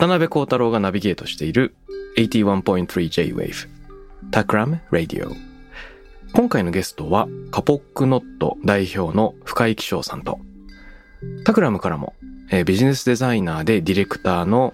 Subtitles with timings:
[0.00, 1.74] 渡辺幸太郎がナビゲートしている
[2.16, 3.68] 81.3J-Wave
[4.30, 5.36] Takram Radio
[6.32, 10.40] 今回のゲストはカポックノット代表の深井紀章さんと
[11.44, 12.14] タクラムからも、
[12.50, 14.72] えービジネスデザイナーでディレクターの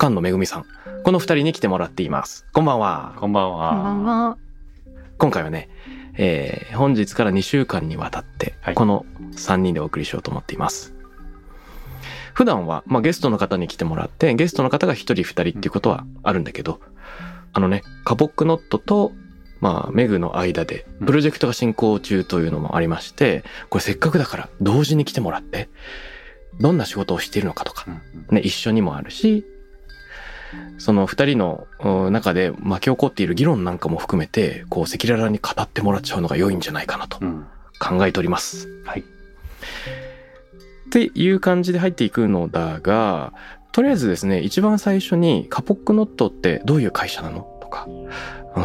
[0.00, 0.64] 菅野めぐみさん
[1.02, 2.46] この二人に来てもらっています。
[2.54, 3.16] こんばんは。
[3.18, 3.84] こんばんは。
[4.28, 4.38] は。
[5.18, 5.68] 今回はね、
[6.16, 8.74] えー本日から2週間にわたってはい。
[8.74, 10.94] この3人でお送りしようと思っています、
[12.34, 16.80] 普段は、まあ、ゲストの方に来てもらってゲストの方が1人2人っていうことはあるんだけど、
[17.52, 19.12] あのねカポックノットと
[19.60, 25.70] まあ、メグの間でプロジェクトが進行中というのもありまして、これせっかくだから同時に来てもらって、
[26.60, 27.86] どんな仕事をしているのかとか、
[28.30, 29.46] ね、一緒にもあるし、
[30.76, 37.46] その二人のうん中で巻き起こっている議論なんかも含めて、こう赤裸々に語ってもらっちゃうのが良いんじゃないかなとうん。
[37.80, 38.68] 考えております。
[38.84, 39.04] はい。
[40.86, 43.32] っていう感じで入っていくのだが、
[43.72, 47.88] とりあえずですね、一番最初にカポックノットってどういう会社なのとか、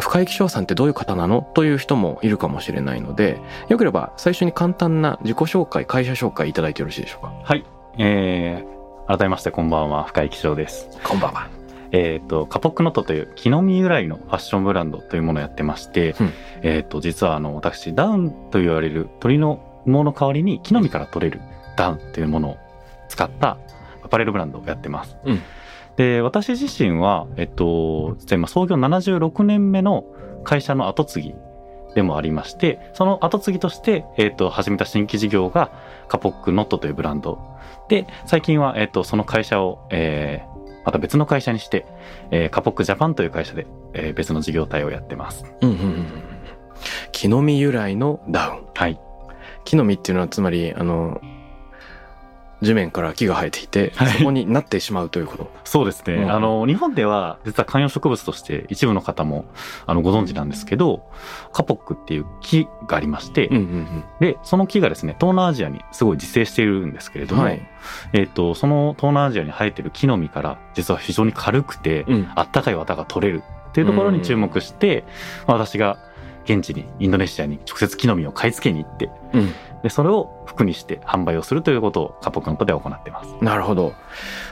[0.00, 1.42] 深井紀章さんってどういう方なの？
[1.54, 7.32] という人もいるかもしれないので、よければ最初に簡単な自己紹介、会社紹介いただいてよろしいでしょうか？
[7.42, 7.64] はい。
[7.98, 10.88] えー、改めましてこんばんは、深井気象です。
[11.02, 11.48] こんばんは。
[11.90, 21.40] えっ、と、カポックノットという木の実由来のファッションブランドというものをやってまして、うんえっ、と、実はあの、私、ダウンと言われる鳥の羽毛の代わりに木の実から取れる
[21.76, 22.56] ダウンというものを
[23.08, 23.58] 使った
[24.02, 25.16] アパレルブランドをやってます。
[25.24, 25.42] うん
[25.96, 28.16] で、私自身は、えっと、
[28.46, 30.04] 創業76年目の
[30.44, 31.34] 会社の後継ぎ
[31.94, 35.72] でもありまして、その後継ぎとして、えっと、始めた新規事業が
[36.08, 37.38] カポックノットというブランド。
[37.88, 40.50] で、最近は、えっと、その会社を、えー
[40.82, 41.84] また別の会社にして、
[42.30, 45.44] えーカポックジャパンという会社で、えー別の事業体をやってます。
[45.60, 46.06] うんうんうんうん。
[47.12, 48.66] 木の実由来のダウン。
[48.74, 48.98] はい。
[49.64, 51.20] 木の実っていうのはつまり、あの、
[52.62, 55.50] 地面から木が生えていて、はいそこになってしまうということ。
[55.64, 56.14] そうですね。
[56.14, 59.46] うんあの、日本では実は観葉植物として一部の方も
[59.86, 61.10] あのご存知なんですけど、
[61.52, 67.60] カポックっていう木がありまして、うんうんで、その木がですね、東南アジアにすごい自生しているんですけれども、はい
[68.12, 72.14] えっ、と、その東南アジアに生えてる木の実から、実は非常に軽くて、うん。
[72.14, 72.28] うん。
[72.34, 75.04] あったかい綿が取れるっていうところに注目して、
[75.46, 75.98] まあ私が
[76.44, 79.52] 現地に、インドネシアに直接木の実を買い付けに行って、うん。
[79.82, 83.34] で、それを服にして販売をするということをカポックノットでは行っています。
[83.40, 83.92] なるほど。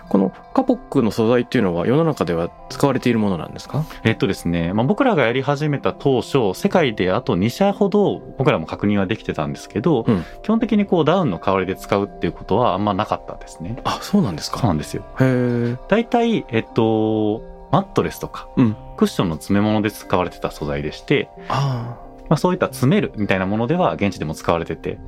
[0.09, 3.85] このカポックの素材っていうのは世の中では使われているものなんですか？
[4.05, 13.77] えっとですね、まあ、僕らがやり始めた当初、世界であと2社ほど僕らも確認はできてたんですけど、うん基本的にこうダウンの代わりで使うっていうことはあんまなかったですね。
[13.85, 14.59] あ、そうなんですか？
[14.61, 15.03] そうなんですよ。
[15.21, 15.77] へえ。
[15.89, 24.99] 大体、えっと、マットレスとか、うんクッションの詰め物で使われてた素材でして、あまあ、そういった詰めるみたいなものでは現地でも使われてて、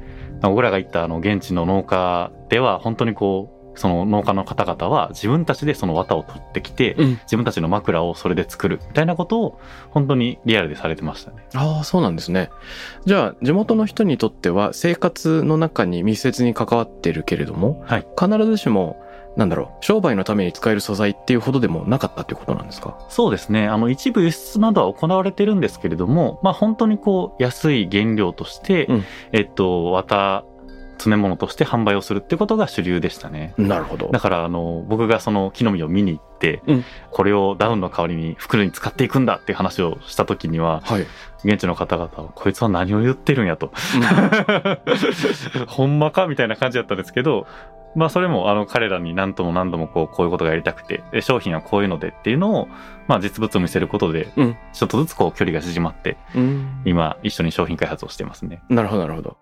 [0.40, 7.02] まあ僕らが行ったあの現地の農家では本当にこう、その農家の方々は自分たちでその綿を取ってきて、あ。
[7.02, 7.08] うん。
[7.22, 9.60] 自分たちの枕をそれで作るみたいなことを
[9.90, 11.46] 本当にリアルでされてましたね。
[11.54, 12.50] ああ、そうなんですね。
[13.06, 18.96] じゃあ、地元の人にとっては生活の中に密接に関わってるけれども、はい必ずしも、
[19.36, 22.98] なんだろう、商売のために使える素材っていうほどでもなかったっていうことなんですか？
[23.08, 23.68] そうですね。
[23.68, 30.44] あの一部輸出などは行われてるんですけれども、まあ本当にこう安い原料として、うんえっと、綿
[31.00, 33.54] 詰め物として販売をするってことが主流でしたね。
[33.56, 34.20] なるほどだ。
[34.20, 41.06] からあの僕がその木の実を見に行って、うんこれをダウンの代わりに袋に使っていくんだっていう話をした時にははい。
[41.44, 43.72] 現地の方々はこいつは何を言ってるんやと
[45.66, 47.46] ほんまかみたいな感じだったんですけど
[47.96, 52.68] まあそれもあの彼らに何度も何度もこうこういうことがやりたくてで商品はこういうのでっていうのを
[53.08, 56.82] まあ実物を見せることでうんちょっとずつこう距離が縮まってうん。
[56.84, 58.62] 今一緒に商品開発をしてますね。
[58.68, 59.36] なるほど、なるほど。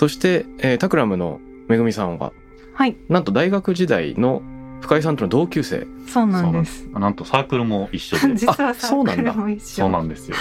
[0.00, 2.32] そして、えータクラムのめぐみさんは、
[2.72, 2.96] はい。
[3.10, 4.40] なんと大学時代の
[4.80, 5.86] 深井さんとの同級生。
[6.08, 6.88] そうなんです。
[6.90, 8.32] なんなんとサークルも一緒で。
[8.34, 9.24] 実はサそうなんだ。
[9.24, 9.66] ークルも一緒。
[9.82, 10.36] そうなんですよ。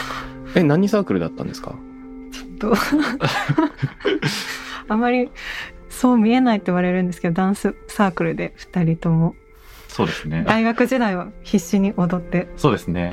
[0.55, 1.75] え何サークルだったんですか？
[2.57, 2.71] と。
[4.87, 5.29] あまり
[5.89, 9.35] そう見えないって言われるんですけどダンスサークルで2人とも。
[9.89, 10.45] そうですね。
[10.47, 12.47] 大学時代は必死に踊って。
[12.55, 13.11] そうですね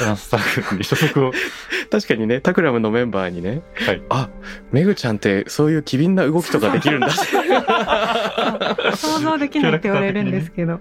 [0.00, 1.32] ダンスサークルに所属を。
[1.90, 3.62] 確かにねタクラムのメンバーにね。
[3.74, 4.02] はい。
[4.10, 4.28] あ
[4.72, 7.10] めぐちゃんってそういう機敏な動きとかできるんだ。
[8.94, 10.80] 想像できないって言われるんですけど。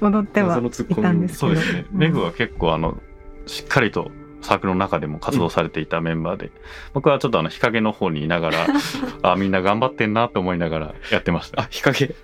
[0.00, 1.52] 踊っては謎のツッコミいたんですけど。
[1.52, 1.98] そうですね、うん。
[1.98, 2.98] メグは結構あの
[3.46, 4.10] しっかりと
[4.44, 6.50] サークルの中でも活動されていたメンバーで、
[6.92, 8.66] 僕はちょっとあの日陰の方にいながら
[9.22, 11.62] あみんな頑張ってんなと思いながらやってました。
[11.62, 12.14] あ日陰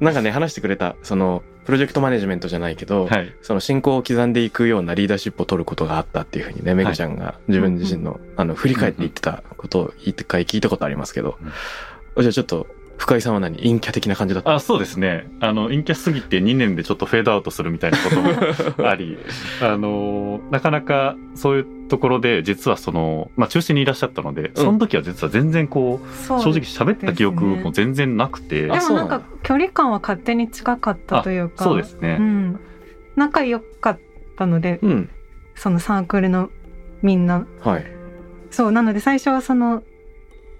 [0.00, 3.34] なんかね話してくれたそのプロジェクトマネジメントじゃないけど、はい。
[3.42, 11.36] その進行を刻んでいくようなリーダーシップを取ることがあったっていうふうにね、めぐちゃんが自分自身の、あの、振り返って言ってたことを一回聞いたことありますけど、
[12.18, 14.54] じゃあちょっと、深井さんは何陰キャ的な感じだった。
[14.54, 15.28] あそうですね。
[15.40, 18.30] あの陰キャすぎて2年でちょっとフェードアウトするみたいなことも
[18.88, 19.18] あり
[19.62, 32.60] あのなかなかそういうところで実はその、まあ、中心にいらっしゃったので、その時は実は全然こうそう正直喋った記憶も全然なくて、でもなんか距離感は勝手に近かったというかそうですね、うん、
[33.14, 33.98] 仲良かっ
[34.36, 35.10] たのでうん。
[35.56, 36.50] そのサークルの
[37.02, 37.46] みんな。
[37.60, 37.86] はい。
[38.50, 39.82] そうなので最初はその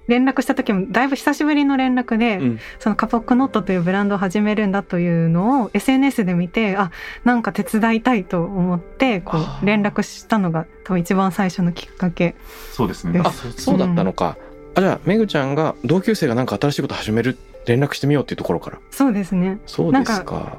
[0.08, 2.60] 連絡した時もだいぶ久しぶりの連絡で、うん。
[2.78, 6.90] そのカポックノットというブランドを始めるんだというのを SNS で見てあ
[7.24, 12.36] なんか手伝いたいと思ってこう連絡したのが多分一番最初のきっかけ
[12.72, 14.36] そうですねああ、そうだったのか。
[14.74, 18.78] あ、じゃあ、めぐちゃんが同級生がなんか新しいこと始める、連絡してみようっていうところから。
[18.90, 20.58] そうですねそうですか。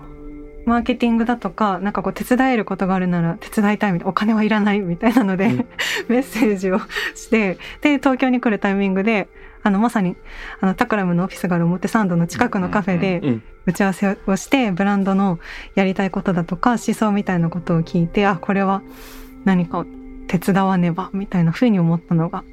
[0.68, 5.66] マーケティングだとかなんかこう手伝えることがあるなら手伝いたいみたいなお金はいらないみたいなので、うん
[6.10, 6.80] メッセージを
[7.16, 9.30] してで東京に来るタイミングで
[9.64, 10.16] あのまさに
[10.60, 13.44] あのタクラムのオフィスがある表参道の近くのカフェでうん。
[13.68, 15.40] 打ち合わせをしてブランドの
[15.76, 18.82] やりたいことだとか思想みたいなことを聞いてあこれは
[19.44, 19.86] 何かを
[20.30, 22.46] 手伝わねばみたいなふうに思ったのが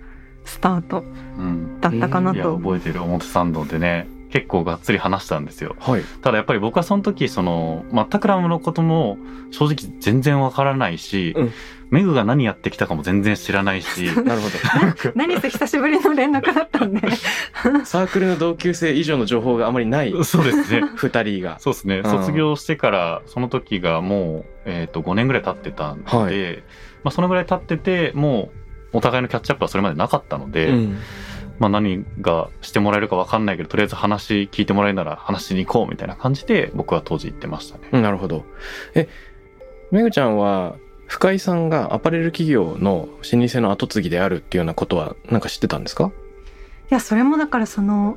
[0.44, 1.05] スタート
[1.38, 2.56] うんだったかないやと。
[2.58, 6.02] 覚えてる表参道でね結構がっつり話したんですよはい。
[6.20, 9.16] ただやっぱり僕はその時その、まあ、タクラムのことも
[9.52, 11.52] 正直全然わからないし、うん
[11.90, 14.48] メグが何やってきたかも全然知らないし なるほ
[15.14, 17.06] 何せ久しぶりの連絡だったんでど。
[17.84, 21.60] サークルの同級生以上の情報があまりないそうですね二人が。
[21.60, 26.56] そうですね、ん卒業してからその時がもう、えー、と5年ぐらい経ってたんで、はい
[27.04, 28.50] まあ、そのぐらい経ってても
[28.92, 30.98] うお互いのキャッチアップはそれまでなかったので、うん。
[31.58, 37.88] まあ、何がしてもらえるか分かんないけどとりあえず話聞いてもらえるなら話しに行こうみたいな感じで僕は当時言ってましたね。
[37.92, 38.44] うんなるほど。
[38.94, 39.08] え、
[39.90, 46.10] めぐちゃんは、深井さんがアパレル企業の老舗の後継ぎであるっていうようなことはなんか知ってたんですか？
[46.90, 48.16] いやそれもだからその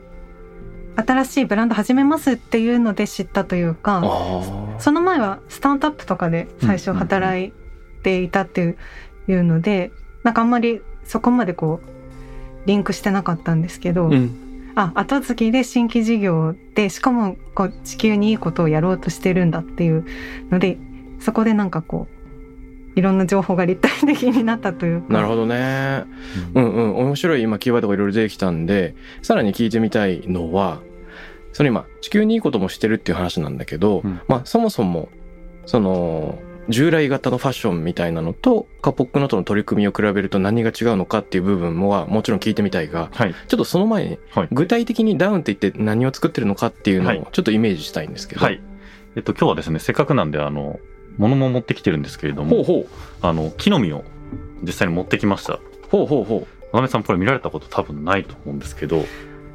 [0.96, 7.54] 新しいブランド始めますっていうので知ったというかあその前はスタートアップとかで最初働い
[8.04, 8.78] ていたっていう,、
[9.28, 9.92] いうので
[10.24, 11.97] なんかあんまりそこまでこう
[12.68, 14.74] リンクしてなかったんですけど、うん。
[14.76, 20.06] あ後継ぎで新規事業でしかもこう地球にいいことをやろうとしてるんだっていう
[20.52, 20.78] ので
[21.20, 22.18] そこでなんかこう
[23.00, 26.06] いろんな情報が立体的になったというかなるほどね。
[26.56, 26.96] うんうん。
[26.98, 30.82] 面白い今キーワードがいろいろ出てきたんで、さらに聞いてみたいのは、
[31.54, 35.10] その今、地球にいいこともしてるっていう話なんだけど、うんまあそもそも、
[35.68, 48.42] その、従来型のファッションみたいなのとカポックノートの取り組みを比べると何が違うのかっていう部分もはもちろん聞いてみたいが、はい、ちょっとその前にはい具体的にダウンって言って何を作ってるのかっていうのはいをちょっとイメージしたいんですけど。
[48.42, 48.62] はい。
[49.16, 50.80] えっと、今日はですね、せっかくなんで、あの、
[51.18, 52.88] 物も持ってきてるんですけれども、ほうほう。
[53.24, 54.04] あの、木の実を
[54.62, 55.60] 実際に持ってきました。
[55.90, 56.58] ほうほうほう。
[56.72, 59.06] 渡辺さん、これ見られたこと多分ないと思うんですけど、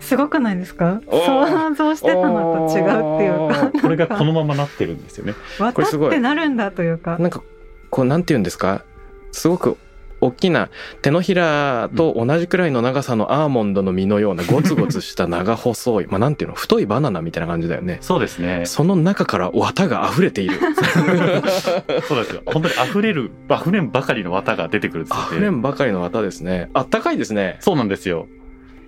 [0.02, 1.00] すごくないですか？
[1.09, 5.35] 想像してたのと違うっていうかこれがこのままなってるんですよね。
[5.59, 7.42] わたこれすごいってなるんだというかなんか、
[7.90, 8.85] こう、なんて言うんですか？
[9.30, 9.78] すごく
[10.21, 10.68] 大きな
[11.00, 17.99] 手のひらと同じくらいの長さのアーモンドの実のようなゴツゴツした長細い、 まあなんていうの、太いバナナみたいな感じだよね。
[18.02, 18.62] そうですね。
[18.66, 20.59] その中から綿が溢れている。
[22.06, 22.42] そうですよ。
[22.47, 26.71] 本当に溢れる、溢れんばかりの綿が出てくる溢れんばかりの綿ですね。
[26.75, 27.56] あったかいですね。
[27.61, 28.26] そうなんですよ。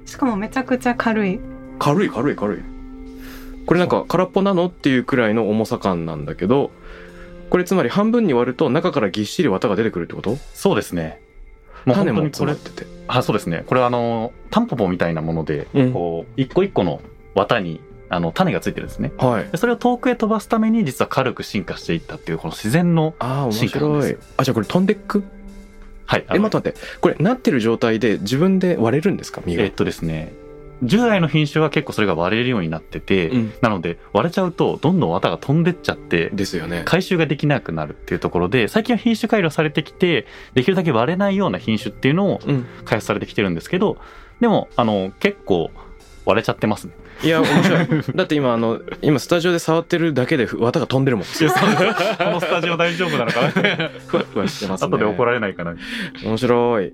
[0.04, 1.40] しかもめちゃくちゃ軽い
[1.78, 2.58] 軽い軽い軽い。
[3.66, 6.70] これなんか空っぽなのっていうくらいの重さ感なんだけど、
[7.50, 10.36] これつまり半分に割ると中からぎっしり綿が出てくるってこと？
[10.52, 11.20] そうですね。
[11.84, 12.86] もう本種も当にこれってて。
[13.08, 13.64] あ、そうですね。
[13.66, 17.02] これはあの、タンポポみたいなもので、うんこう、一個一個の
[17.34, 19.12] 綿に、あの、種がついてるんですね。
[19.18, 19.44] はい。
[19.50, 24.22] でそれを遠くへ飛ばすために、実は軽く進化していったっていう、この自然の、ああ、面進化なんです白い。
[24.38, 25.24] あ、じゃあこれ飛んでっく？
[26.06, 26.24] はい。
[26.28, 26.98] あえ、の待って待って。
[27.00, 29.42] これなってる状態で自分で割れるんですか？
[29.44, 29.62] 身が。
[29.62, 30.32] えっとですね、
[30.82, 36.82] 従来の品種は結構それが割れるようになってて、うんなので割れちゃうとどんどん綿が飛んでっちゃってですよね。
[36.84, 42.66] 回収ができなくなるっていうところで最近は品種改良されてきてできるだけ割れないような品種っていうのをうん。
[42.84, 43.96] 開発されてきてるんですけど
[44.40, 45.70] でもあの結構
[46.26, 46.94] 割れちゃってますね。
[47.22, 47.86] いや、面白い。
[48.16, 51.26] だって今、あの、今スタジオで触ってるだけで綿が飛んでるもん。
[51.26, 51.30] こ
[52.24, 53.48] のスタジオ大丈夫なのかな
[54.06, 54.88] ふわふわしてますね。
[54.88, 55.74] 後で怒られないかな
[56.24, 56.92] 面白い。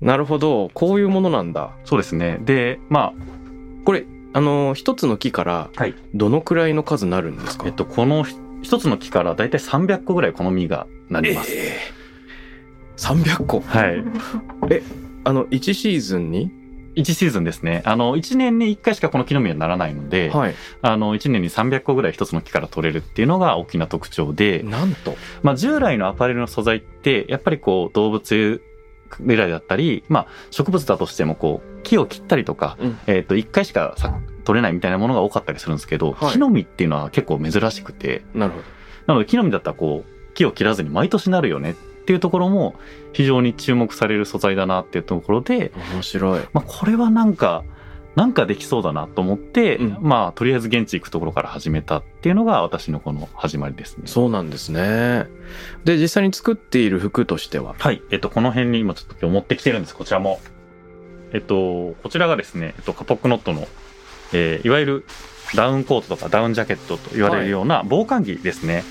[0.00, 0.70] なるほど。
[0.74, 1.70] こういうものなんだ。
[1.84, 3.12] そうですねでま
[3.84, 7.64] これ、あの、一つの木からはい、どのくらいの数になるんですか？
[7.64, 8.24] あえっとこの
[8.62, 11.52] 一つの木からだいたい300個ぐらいこの実がなります。
[11.54, 12.00] ええ
[12.96, 13.60] 300個？
[13.60, 14.02] はい
[15.24, 16.50] あの、1シーズンに
[16.96, 17.82] 1シーズンですね。
[17.84, 20.54] あの、1年に1回しかこの木の実はならないので、はい。
[20.82, 25.16] あの、1年に300個ぐらい一つの木から取れるっていうのが大きな特徴で、なんと。
[25.42, 38.64] まあ、従来のアパレルの素材って、やっぱりこう、動物由来だったり、まあ、植物だとしてもこう、木を切ったりとか、うんえっ、と、1回しかさ取れないみたいなものが多かったりするんですけど、はい木の実っていうのは結構珍しくて、なるほど。
[39.06, 41.74] なので木の実だったらこう、木を切らずに毎年なるよねっ
[42.10, 42.74] ていうところも
[43.12, 46.40] 非常に注目される素材だなっていうところで、面白い。
[46.52, 47.62] まあ、これはなんか、
[48.16, 54.08] なんかできそうだなと思って、うんまあ、とりあえず現地行くところから始めたっていうのが私のこの始まりですね。
[54.08, 55.28] そうなんですね。
[55.84, 57.76] で、実際に作っている服としては？
[57.78, 58.02] はい。
[58.10, 59.94] えっと、この辺に今ちょっと今日持ってきてるんです。
[59.94, 60.40] こちらも。
[61.32, 63.68] えっと、こちらがですね、えっと、カポックノットの、
[64.32, 65.04] えーいわゆる
[65.54, 68.82] ダウンコートとかダウンジャケットと言われるような防寒着ですね。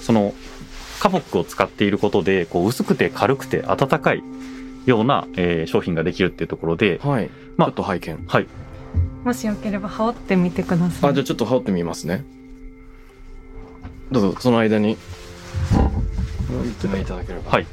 [0.00, 0.32] その、
[1.04, 4.22] カポックを使っていることで、こう、薄くて軽くて暖かい
[4.86, 7.28] ような、えー商品ができるっていうところで、はい。
[7.58, 8.24] まあちょっと拝見。
[8.26, 8.46] はい。
[9.22, 11.10] もしよければ羽織ってみてください。
[11.10, 12.24] あ、じゃあちょっと羽織ってみますね。
[14.10, 14.96] どうぞ、その間に。
[16.50, 17.50] 言っていただければ。
[17.50, 17.66] はい。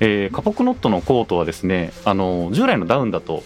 [0.00, 3.42] えーカポックノットのコートはですね、あの、従来のダウンだと、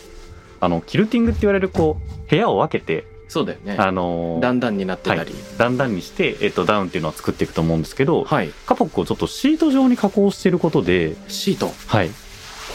[0.60, 3.76] あの、キルティングって言われる、こう、部屋を分けて、そうだよね。
[3.76, 5.34] あの、だんだんになってたり。
[5.58, 8.52] だんだんにして、えっと、ダウンっていうのは作っていくと思うんですけど、はい。
[8.66, 11.72] カポックをちょっとシート状に加工していることで、シート？
[11.86, 12.10] はい。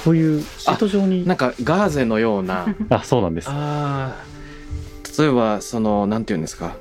[0.03, 1.25] こういうシート状に。
[1.25, 2.75] なんかガーゼのような。
[2.89, 3.49] あ、そうなんです。
[3.49, 5.21] ああ。
[5.21, 6.75] 例えば、その、なんていうんですか。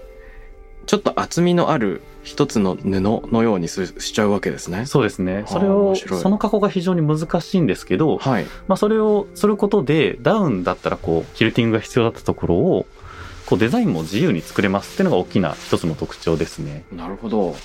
[0.87, 4.87] ちょっと厚みのある一つの布のようにすしちゃうわけですね。
[4.87, 5.45] そうですね。
[5.47, 8.45] それを、その加工が非常に難しいんですけど、はい。
[8.67, 12.87] まあ、それをすることで、ダウンだったら、こう、キルティングが必要だったところを、
[13.51, 16.85] こう、デザインも自由に作れますっていうのが大きな一つの特徴ですね。
[16.93, 17.57] なるほど。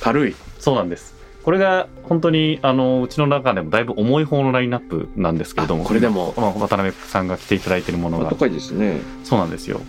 [0.00, 0.36] 軽い。
[0.60, 1.16] そうなんです。
[1.42, 9.00] これが本当にあのうちの中でもだいぶ重い方のラインナップなんですけれどもあこれでもまあ渡辺さんが着ていただいているものが高いですね。
[9.24, 9.80] そうなんですよ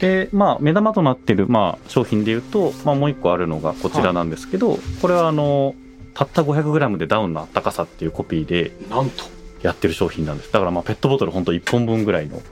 [0.00, 5.76] でまあ目玉となっている、まあ、商品でいうと、まあ、もう一個あるのがこちらなんですけど、これはあの
[6.14, 9.42] たった 500g でダウンのあったかさっていうコピーでなんと。
[9.62, 12.42] やってる商品なんですだからまあペットボトル本当1本分ぐらいの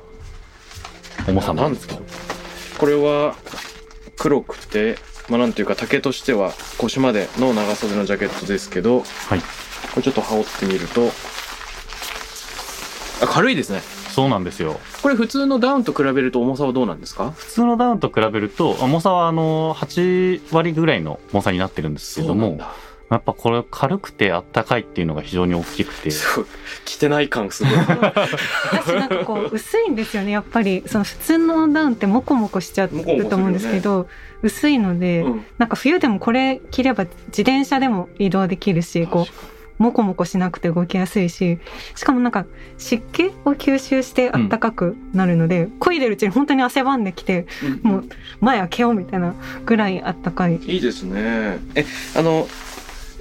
[1.29, 2.03] 重さなんですけど
[2.79, 3.35] これは
[4.17, 4.97] 黒くて、
[5.29, 9.41] まあなんていうか丈としては腰までの長袖のジャケットですけど、はい。
[9.41, 11.09] これちょっと羽織ってみると、
[13.23, 13.81] あ、軽いですね。
[13.81, 14.79] そうなんですよ。
[15.03, 17.31] これ普通のダウンと比べると重さはどうなんですか？
[17.31, 22.73] 普通のダウンと比べると重さはあの8割ぐらいの重さになってるんですけどもだ。
[23.11, 26.11] やっぱこれ軽くてあったかいっていうのが非常に大きくて。
[26.85, 27.73] 着てない感すごい。
[27.75, 30.85] 私なんかこう 薄いんですよねやっぱり。
[30.87, 34.09] その普通のダウンってモコモコしちゃうと思うんですけど
[34.43, 35.45] 薄いので、うん。
[35.59, 41.59] なんか冬でもこれ着れば自転車でも移動できるしこうモコモコしなくて動きやすいし
[41.97, 42.45] しかもなんか
[42.77, 47.47] 湿気を吸収してあったかくなるので、漕いでるうちに本当に汗ばんできて
[47.83, 48.05] もう
[48.41, 50.57] 前開けようみたいなぐらいあったかい。
[50.57, 51.59] いいですね。
[51.75, 52.47] え、あの、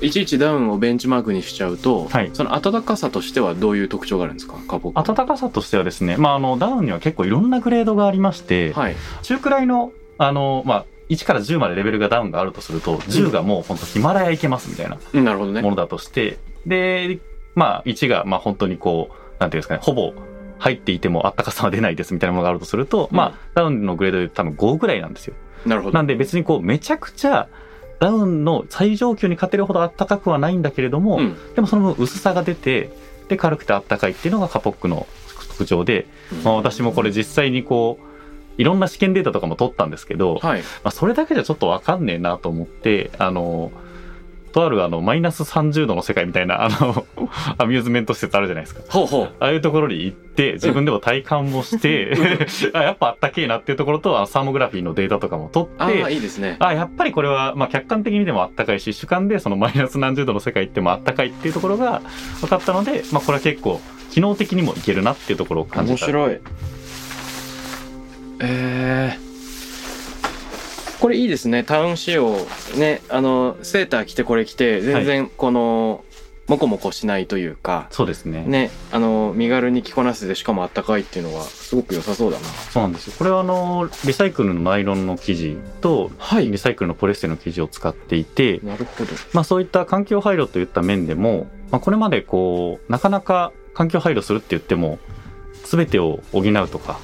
[0.01, 4.58] いちいちダウンをベンチマークにしちゃうと、はいその暖かさとしてはどういう特徴があるんですか？
[5.03, 8.96] 暖かさとしてはですね、まあ、あのダウンには結構いろんなグレードがありまして、はい。
[9.24, 15.72] 中くらいのあの、まあ、1から10までレベルがダウンがあるとすると10がもう本当ヒマラヤ行けますみたいなうんなるほどねも。
[15.72, 17.20] のだとしてで、
[17.56, 20.13] まあ、1がまあ本当にこうなんていうんですかねほぼ
[20.60, 25.34] 入っていても暖かさは出ないですみたいなものがあるとすると、うんまあダウンのグレードで多分5ぐらいなんですよ。
[25.65, 25.96] なるほど。
[25.96, 27.48] なんで別にこうめちゃくちゃ
[28.00, 31.53] ダウンの最上級に勝てるほど暖かくはないんだけれども、うん。
[31.56, 32.89] でもその分薄さが出て
[33.27, 35.08] で軽くてあったかいっていうのがカポックの
[35.50, 36.08] 特徴で、
[36.44, 40.62] まあ、私もこれ実際にこういろんな試験データとかも取ったんですけど、はい。
[40.62, 43.72] まあ、それだけじゃちょっとわかんねえなと思ってあの
[44.50, 47.06] とあるあのマイナス30度の世界みたいなあの
[47.58, 48.82] アミューズメント施設あるじゃないですか。
[48.89, 49.32] ほうほう。
[49.39, 52.13] ああいうところに行って自分でも体感もして、
[52.74, 56.58] あやっぱあったけえなっていうところとあのサーモグラフィーのデータとかも取ってああ、いいですね。
[56.60, 62.01] あやっぱりこれは、まあ、客観的に見てもあったかいし主観でそのマイナス何十度の世界行ってもあったかいっていうところが
[62.41, 63.79] 分かったので、まあ、これは結構
[64.12, 66.06] 機能的にもいけるなっていうところを感じた。
[66.06, 66.39] 面白い。
[68.41, 69.28] えー
[71.00, 71.63] これいいですね。
[71.63, 72.36] タウン仕様。
[72.77, 76.03] ねあのセーター着てこれ着て全然この、
[76.50, 77.88] モコモコしないというか。
[77.91, 78.44] そうですね。
[78.44, 82.46] ねあの身軽に着こなせてしかもあったかいっていうのはすごく良さそうだな。
[82.46, 83.13] そうなんですよ。
[83.20, 89.12] これはあのリサイクルのナイロンの生地とはリサイクルのポレステの生地を使っていて、なるほど。
[89.34, 94.98] まあ、そういった環境配慮といった面でも、まあ、これまでこうなかなか環境配慮するって言っても
[95.65, 97.00] 全てを補うとか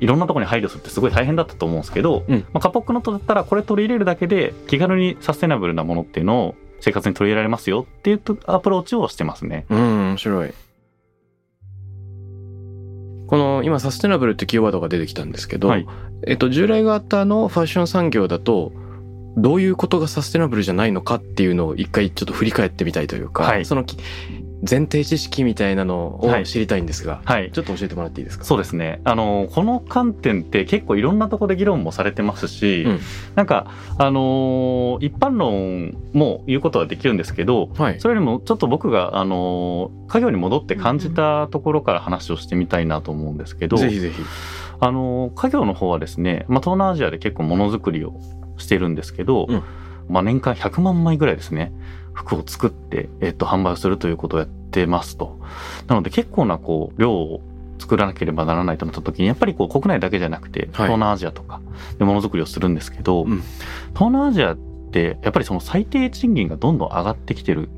[0.00, 2.40] いろんなところに配慮するってすごい大変だったと思うんですけど、うん。
[2.52, 9.66] まあ、カポックノットだったらこれ取り入れるだけで気軽にサステナブルなものっていうのを生活に取り入れられますよっていうアプローチをしてますね。
[9.68, 9.78] うん
[10.10, 10.52] 面白い。
[13.26, 15.86] この今サステナブルってキーワードが出てきたんですけど、はい。
[16.26, 18.72] えっと、従来型のファッション産業だと
[19.36, 23.64] どういうことがサステナブルじゃないのかっていうのを一回ちょっと振り返ってみたいというか、はい。
[23.64, 23.96] そのき
[24.68, 26.42] 前提知識みたいなのはい。
[26.42, 27.50] を知りたいんですが、はい。
[27.52, 28.44] ちょっと教えてもらっていいですか？
[28.44, 29.00] そうですね。
[29.04, 33.00] あの、この観点って結構いろんなところで議論もされてますし、うん。
[33.36, 38.00] なんか、あのー一般論も言うことはできるんですけど、はい。
[38.00, 44.22] それよりもちょっと僕が、あのー家業に戻って感じたところから話をしてみたいなと思うんですけど、ぜひぜひ。
[44.80, 48.14] あのー家業の方はですね、まあ、東南アジアで結構ものづくりを
[48.58, 49.62] してるんですけど、うん。
[50.08, 51.72] まあ、年間100万枚ぐらいですね、
[52.20, 55.38] 服を作って、えっと、販売をするということをやってますと。
[55.86, 57.40] なので結構なこう量を
[57.78, 61.62] 作らなければならないとなった時にやっぱりこう国内だけじゃなくて東南アジアとか
[61.98, 63.42] でものづくりをするんですけど、うん
[63.94, 67.68] 東南アジアってやっぱりその最低賃金がどんどん上がってきてる。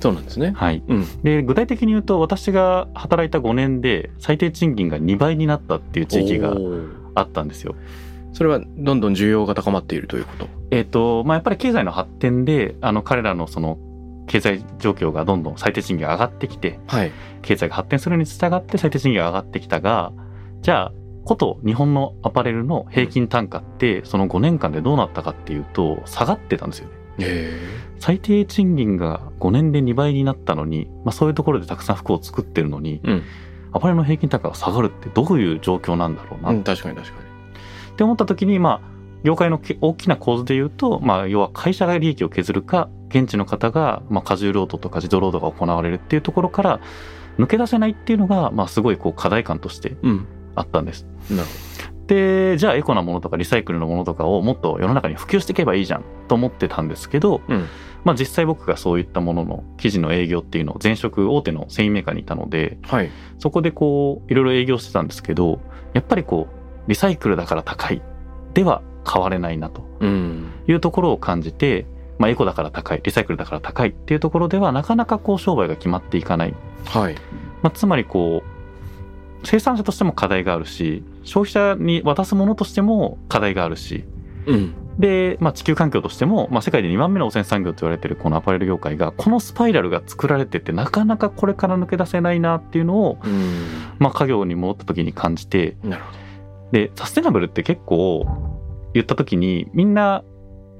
[0.00, 0.82] そうなんですねはい。
[0.86, 6.54] うんで具体的に言うと私が働いた5年で最低賃金が2倍になったっていう地域が
[7.14, 7.76] あったんですよ。
[8.32, 10.48] それはどんどん需要が高まっているということ？
[10.70, 13.78] えっ、と、まあ、やっぱり経済の発展で、あの、彼らのその、
[14.28, 17.12] 経済状況がどんどん最低賃金が上がってきて、はい。
[17.42, 20.12] 経済が発展するに従って最低賃金が上がってきたが、
[20.62, 20.92] じゃあ、
[21.24, 26.94] こと日本のアパレルの平均単価って、その5年間でどうなったかっていうと、下がってたんですよね。
[27.18, 27.60] へ
[27.98, 33.22] 最低賃金が5年で2倍になったのに、まあ、そういうところでたくさん服を作ってるのに、うん。
[33.72, 36.50] アパレルの平均単価が下がるってどういう状況なんだろうな。
[36.50, 37.29] うん確かに確か
[38.00, 38.90] って思った時に、まあ、
[39.24, 46.80] 業界のけ大きな構図で言うと、まあ、要は会社が利益を削るか、現地の方が、まあ、過重労働とか自動労働が行われるっていうところから、
[47.38, 49.98] 抜け出せないっていうのが、まあ、すごいこう課題感として
[50.54, 51.06] あったんです。
[51.30, 51.48] なる
[52.06, 57.66] で、じゃあエコなものとかリサイクルのものとかをもっと世の中に普及していけばいいじゃんと思ってたんですけど、ほどうん。
[58.04, 63.10] まあ実際僕がそういったものの記事の営業っていうのを前職大手の繊維メーカーにいたので、はい。
[63.38, 65.60] そこでこういろいろ営業してたんですけど、
[65.92, 66.59] やっぱりこう
[66.90, 68.02] リサイクルだから高い。
[68.52, 69.88] では変われないなと。
[70.00, 70.50] うん。
[70.66, 71.86] いうところを感じて、
[72.18, 76.54] まあエコだから高い、リサイクルだから高いっていうところではなかなかこう商売が決まっていかない。
[76.86, 77.14] はい。
[77.62, 84.04] まあつまりこう生産者としても課題があるし、消費者に渡すものとしても課題があるし、
[84.46, 84.74] うん。
[84.98, 93.66] で、まあ、地球環境としても、まあ、世界で2番目の汚染産業と言われてるこのアパレル業界がこのスパイラルが作られててなかなかこれから抜け出せないなっていうのを、うん。
[93.98, 96.12] まあ、家業に戻った時に感じてなるほ
[96.72, 98.26] でサステナブルって結構
[98.94, 100.24] 言った時にみんな、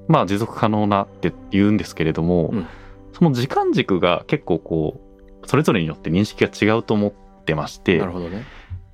[0.09, 2.66] まあ、持続可能なって言うんですけれども、うん。
[3.12, 5.00] その時間軸が結構こ
[5.42, 7.12] うそれぞれによって認識が違うと思っ
[7.44, 8.44] てましてどなるほどね。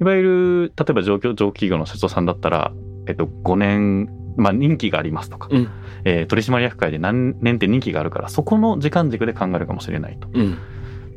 [0.01, 2.73] いわゆる例えば上場上企業の社長さんだったら、
[3.07, 5.69] えっと、5年、まあ、任期がありますとか、うん。
[6.05, 10.29] えー取締役会で何年って任期があるからそこの時間軸で考えるかもしれないと。
[10.33, 10.59] うん。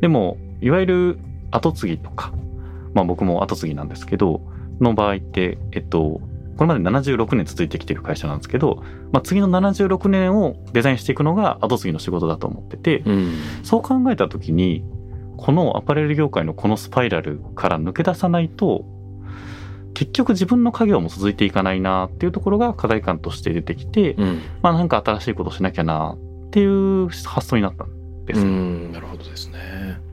[0.01, 1.19] でもいわゆる
[1.51, 2.33] 後継ぎとか、
[2.93, 4.41] まあ、僕も後継ぎなんですけど
[4.79, 6.21] の場合って、えっと、
[6.57, 13.33] これまで76年続いてきている会社なんですけど、まあ、次の76年をデザインしていくのが後継ぎの仕事だと思ってて、うん。
[13.63, 14.83] そう考えた時に
[15.37, 18.83] このアパレル業界のこのスパイラルから抜け出さないと
[19.93, 24.41] 結局自分の家業も続いていかないなっていうところが課題感として出てきて、うん。
[24.61, 28.41] まあなんか新しいことしなきゃなっていう発想になったんです。
[28.41, 28.91] うん。
[28.91, 30.08] なるほどですね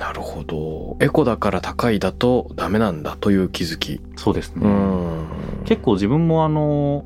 [0.00, 0.96] なるほど。
[0.98, 4.00] エコだから高いだとダメなんだという気づき。
[4.16, 4.66] そうですね。
[4.66, 5.26] うん。
[5.66, 7.04] 結構自分もあの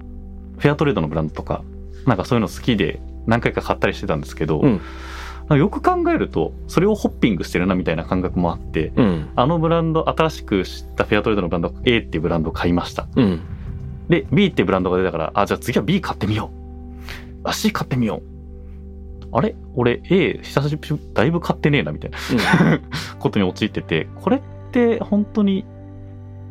[0.58, 1.64] フェアトレードのブランドとか
[2.06, 4.80] なんかそういうの好きで何回か買ったりしてたんですけど、うん。
[5.58, 9.28] よく考えるとそれをホッピングしてるなみたいな感覚もあって、うん。
[9.34, 13.08] あのブランド新しく知ったフェアトレードのブランド A っていうブランドを買いました。
[13.16, 13.40] うん。
[14.08, 17.40] で B っていうブランドが出たからあじゃあ次は B 買ってみよう。
[17.42, 18.33] あ C 買ってみよう
[19.36, 19.54] あれ？
[19.74, 22.18] 俺 A 久しぶりだいぶ買ってねえなみたいな。
[23.18, 25.64] ことに陥っててこれって本当に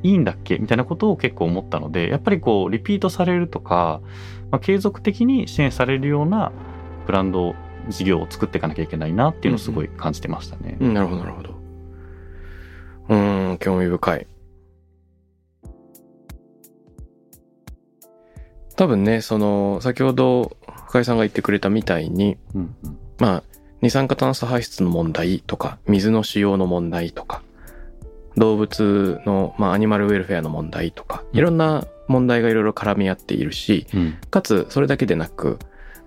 [0.04, 0.58] いいんだっけ？
[0.60, 4.02] みたいなことを結構思ったのでやっぱりこうリピートされるとか、
[4.52, 6.52] まあ、継続的に支援されるような
[7.06, 7.56] ブランド
[7.90, 10.78] 事業を作っていかなきゃいけないなっていうのをすごい感じてましたね。
[10.80, 10.94] うん。
[10.94, 11.50] なるほどなるほど。
[13.10, 14.28] うーん、興味深い。
[18.76, 20.58] 多分ね、その、先ほど
[20.94, 22.98] 深井さんが言ってくれたみたいに、うんうん。
[23.18, 23.44] まあ、
[23.82, 27.42] 二酸化炭素排出の問題とか、水の使用の問題とか、
[28.38, 31.40] 動物の、まあ、アニマルウェルフェアの問題とか、うん。
[31.40, 34.18] いろんな問題がいろいろ絡み合っているし、うん。
[34.30, 35.58] かつ、それだけでなく、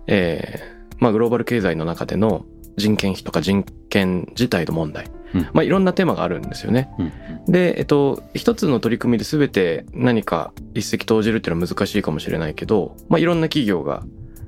[0.07, 2.45] えーまあ、グローバル経済の中での
[2.77, 5.41] 人権費とか人権自体の問題、うん。
[5.53, 6.89] まあ、いろんなテーマがあるんですよね。
[7.01, 7.03] う
[7.51, 7.53] ん。
[7.53, 14.05] で、えっと、一つの取り組みで全て何か一石投じるっていうのは難しいかもしれないけど、まあ、いろんな企業が、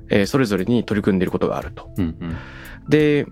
[0.09, 1.91] えーそれぞれに取り組んでいることがあると。
[1.97, 2.35] うんうん
[2.87, 3.27] で、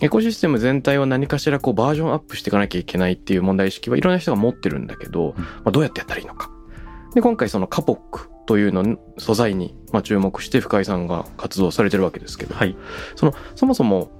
[0.00, 6.50] エコシステム全体を何かしらこうバージョンアップしていかなきゃいけないっていう問題意識はいろんな人が持ってるんだけど、うんまあ、どうやってやったらいいのか。
[7.14, 12.76] で、今回そのカポックというのの素材に、まあ、注目して深井さんが活動されてるわけですけど、はい。
[13.16, 14.10] その、そもそも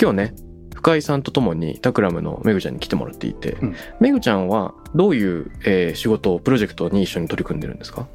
[0.00, 0.34] 今日ね、
[0.74, 8.06] 深井さんと共にタクラムのめぐちゃんに来てもらっていて、うんめぐちゃんはどういう、えー仕事、プロジェクトに一緒に取り組んでるんですか？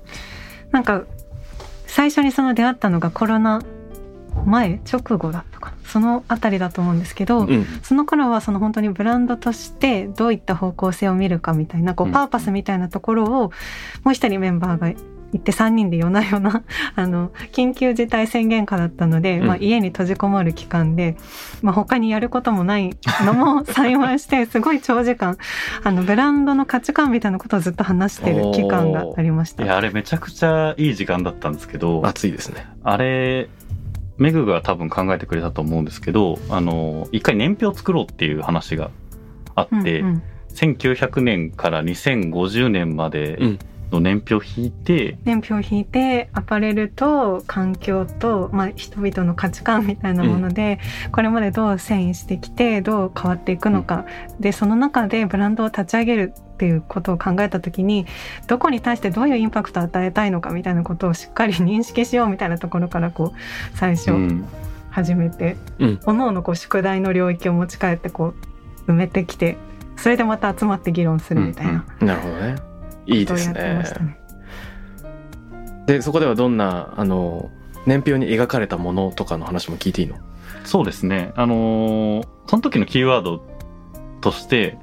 [0.71, 1.03] なんか
[1.91, 3.61] 最初にその出会ったのがコロナ
[4.45, 7.65] 前直後だったかなそのあたりだと思うんですけど、うん。
[7.83, 13.51] その頃はその本当にブランドとしてどういった方向性を見るかみたいなこううんパーパスみたいなところを
[14.05, 14.93] もう一人メンバーが
[15.33, 16.63] 行って3人で夜な夜な
[16.95, 21.15] あの緊急事態宣言下だったので、うんまあ、家に閉じこもる期間で、
[21.61, 22.91] まあ、他にやることもない
[23.25, 25.37] のも 幸いしてすごい長時間
[25.83, 29.63] あのブランドの価値観みたいなことをずっと話してる期間がありました。
[29.63, 32.67] いや、あれめちゃくちゃいい時間だったんですけど、暑いですね。
[32.83, 33.49] あれ、
[34.17, 38.91] メグが多分考えてくれたと思うんですけど、あの、一回年表を作ろうっていう話が
[39.55, 43.59] あって、うんうん1900年から2050年までうん。
[43.91, 50.79] の年表を引いて、年表を引いてアパレルと環境と、まあ、人々の価値観みたいなもので、
[51.11, 54.05] これまでどう遷移してきてどう変わっていくのか、
[54.39, 58.05] でその中でブランドを立ち上げるっていうことを考えた時に
[58.47, 64.45] どこに対してどういうインパクトを与えたいのかみたいなことをしっかり認識しようみたいなところからこう最初うん。
[64.91, 65.97] 始めて、うん。
[65.97, 68.33] 各々こう宿題の領域を持ち帰ってこ
[68.87, 69.55] う埋めてきて
[69.95, 71.85] それでまた集まって議論するみたいな。
[72.01, 72.70] なるほどね。
[73.05, 73.83] いいですね。
[75.85, 77.49] で、そこではどんな、あの、
[77.85, 80.17] 年表に描かれたものとかの話も聞いていいの？
[80.63, 81.31] そうですね。
[81.35, 83.41] あのーその時のキーワード
[84.19, 84.77] として、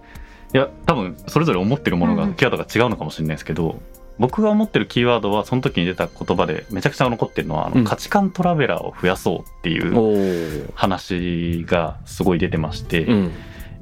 [0.54, 3.80] いや、多分それぞれ思ってるものが、うんうんキーワードが違うのかもしれないですけど、
[4.18, 10.72] 僕が思ってるキーワードは、その時に出た言葉でめちゃくちゃ残ってるのは、あのうん価値観トラベラーを増やそうっていう。
[10.74, 13.32] 話がすごい出てまして、うん。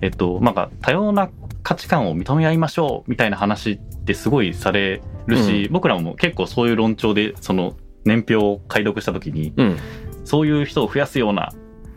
[0.03, 1.31] えっと、なんか多様な
[1.63, 9.77] 価値観を認め合いましょうみたいな話ってすごいされるし、僕らも結構そういう論調で、その年表を解読した時に、うん。
[10.25, 11.53] そういう人を増やすような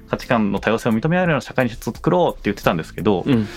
[0.10, 3.48] 価値観の多様性を認め合えるような社会に作ろうって言ってたんですけど、うん。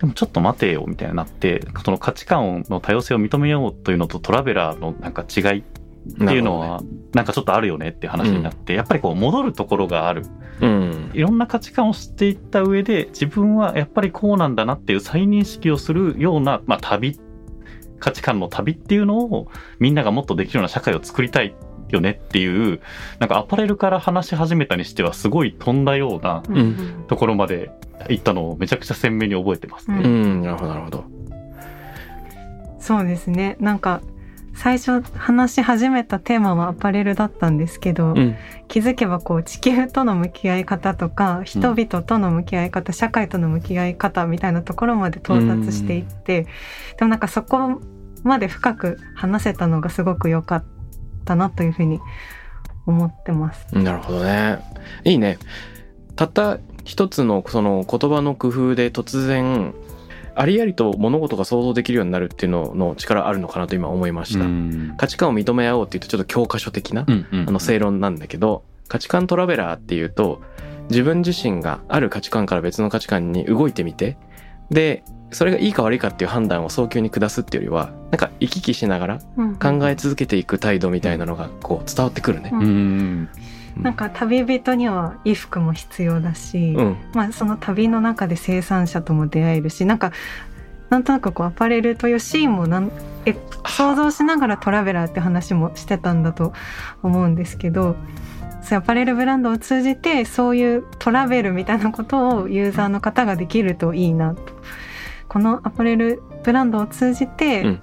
[0.00, 6.82] でもちょっと待てよみたいになって、その価値観の多様性を認めようというのとトラベラーのなんか違いっていうのは、
[7.14, 10.24] なんかちょっとあるよねって話になって、やっぱりこう戻るところがある。
[10.60, 11.10] うん。
[11.14, 17.20] いろんな価値観を知っていった上で、自分はやっぱりこうなんだなっていう再認識をするような、まあ旅、
[18.02, 21.54] 価値観の旅っていうのをみんながもっとできるような社会を作りたい
[21.88, 22.80] よねっていう、
[23.20, 27.70] なんかアパレルから話し始めたにしてはすごい飛んだようなうんうんところまで
[28.08, 30.02] 行ったのをめちゃくちゃ鮮明に覚えてますね。
[30.02, 30.42] うん。
[30.42, 31.04] なるほど、なるほど。
[32.80, 34.00] そうですねなんか
[34.54, 38.36] 最初話し始めたテーマはアパレルだったんですけど、うん。
[38.68, 46.46] 気づけばこう地球との向き合い方とか人々との向き合い方、社会との向き合い方みたいなところまで到達していって、
[46.98, 47.80] でもなんかそこ
[48.22, 50.64] まで深く話せたのがすごく良かっ
[51.24, 52.00] たなというふうに
[52.86, 53.66] 思ってます。
[53.76, 54.58] なるほどね。
[55.04, 55.38] いいね。
[56.14, 59.74] たった一つのその言葉の工夫で突然、
[60.34, 64.44] ありありと物事が想像できるようになるっていうのの力あるのかなと今思いました。
[64.44, 64.94] うん。
[64.96, 70.42] 価値観を認め合おうっていうとちょっと教科書的な、うんうんあの正論なんだけど、価値観トラベラーっていうと、
[70.90, 74.16] 自分自身がある価値観から別の価値観に動いてみて、
[74.70, 79.18] で、それがいいか悪いかっていう判断を早急に下すっていうよりは、なんか行き来しながら
[79.60, 82.50] 考え続けていく態度みたいなのがこう伝わってくるね。
[82.52, 83.28] うんうん
[83.76, 86.96] なんか旅人には衣服も必要だし、うん。
[87.14, 90.12] まあ、その旅の中で生産者とも出会えるしなんか
[90.90, 92.92] なんとなくこうアパレルというシーンもなん
[93.24, 93.34] え
[93.66, 96.52] 想像しながらトラベラーって話もしてたんだと
[97.02, 97.96] 思うんですけど
[98.62, 104.42] そうアパレルブランドを通じてそういうトラベルみたいなことをユーザーの方ができるといいなと。
[105.28, 107.80] このアパレルブランドを通じて、うん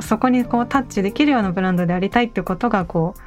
[0.00, 3.20] そこにこうタッチできるようなブランドでありたいってことがこう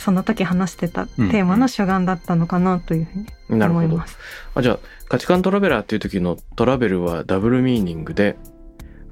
[0.00, 3.16] その時話してたテーマの主眼だったのかなというふ
[3.50, 3.86] うになるほど。
[3.86, 4.18] 思います。
[4.54, 8.36] あじゃあ価値観トラベラーっていう時のトラベルはダブルミーニングで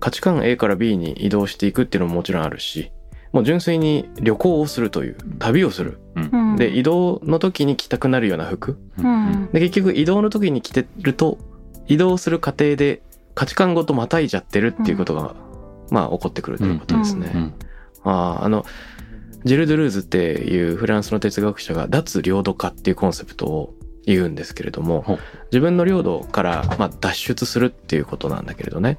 [0.01, 2.91] 価値観 A から B に移動していくっていうのももちろんあるし
[3.33, 6.01] もう純粋に旅行をするという旅をする。
[6.17, 6.57] うん。
[6.57, 8.79] で移動の時に着たくなるような服。
[8.99, 9.51] うん。
[9.53, 11.39] で結局移動の時に着てると
[11.87, 13.03] 移動する過程で
[13.35, 15.35] 価値観ごとまたいじゃってるっていうことが、
[15.91, 17.31] まあ起こってくるということですね。
[17.35, 17.55] うん。
[18.05, 18.65] あああの
[19.45, 23.75] ジル・ドゥルーズっていうフランスの哲学者が脱領土化っていうコンセプトを
[24.05, 25.19] 言うんですけれども
[25.53, 28.97] 自分の領土からまあ脱出するっていうことなんだけれどね。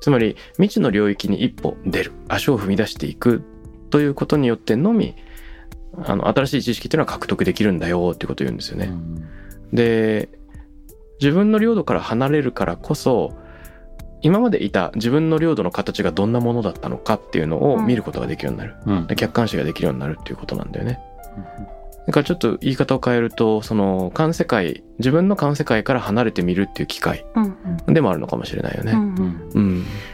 [0.00, 2.12] つまり未知の領域に一歩出る。
[2.28, 3.42] 足を踏み出していく
[3.90, 5.14] ということによってのみ
[6.04, 8.90] あの新しい知識っていうのは獲得できるんだよっていうことを言うんですよね。
[9.72, 10.28] で
[11.20, 13.32] 自分の領土から離れるからこそ
[14.22, 19.06] 今までいた自分の領土の形がどんなものだったのかっていうのを見ることができるようになる、うん。
[19.06, 20.98] で客観視ができるようになるっていうことなんだよね。
[22.06, 28.94] だからちょっと言い方を変えるとその環世界自分の環世界から離れてみるっていう機会うんでもあるのかもしれないよね。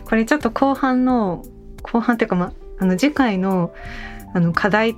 [0.07, 1.43] これちょっと後半の
[1.83, 3.73] 後半っていうか、ま、あの次回の
[4.35, 4.97] あの課題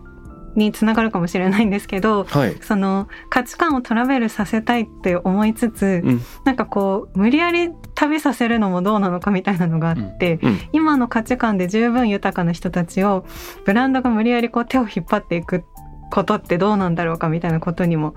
[0.55, 2.57] につながるかもしれないんですけどはい。
[2.61, 6.21] その価値観をトラベルさせたいって思いつつ、うん。
[6.45, 13.25] なんかこう無理やり旅させるのもどうなのかみたいなのがあって、うん今の価値観で十分豊かな人たちを
[13.65, 15.65] ブランドが無理やりこう手を引っ張っていく
[16.11, 18.15] ことってどうなんだろうかみたいなことにも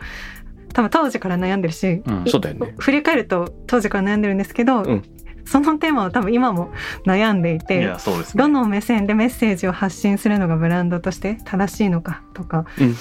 [0.74, 2.24] 多分当時から悩んでるし、うん。
[2.26, 2.76] いそうだよね。
[2.78, 5.04] 振り返ると当時から悩んでるんですけど、うん。
[5.46, 6.72] そのテーマは多分今も
[7.06, 7.96] 悩んでいいてね。
[8.36, 12.96] どの目線でメッセージを発信するのがブランドとして正しいのかとか、うん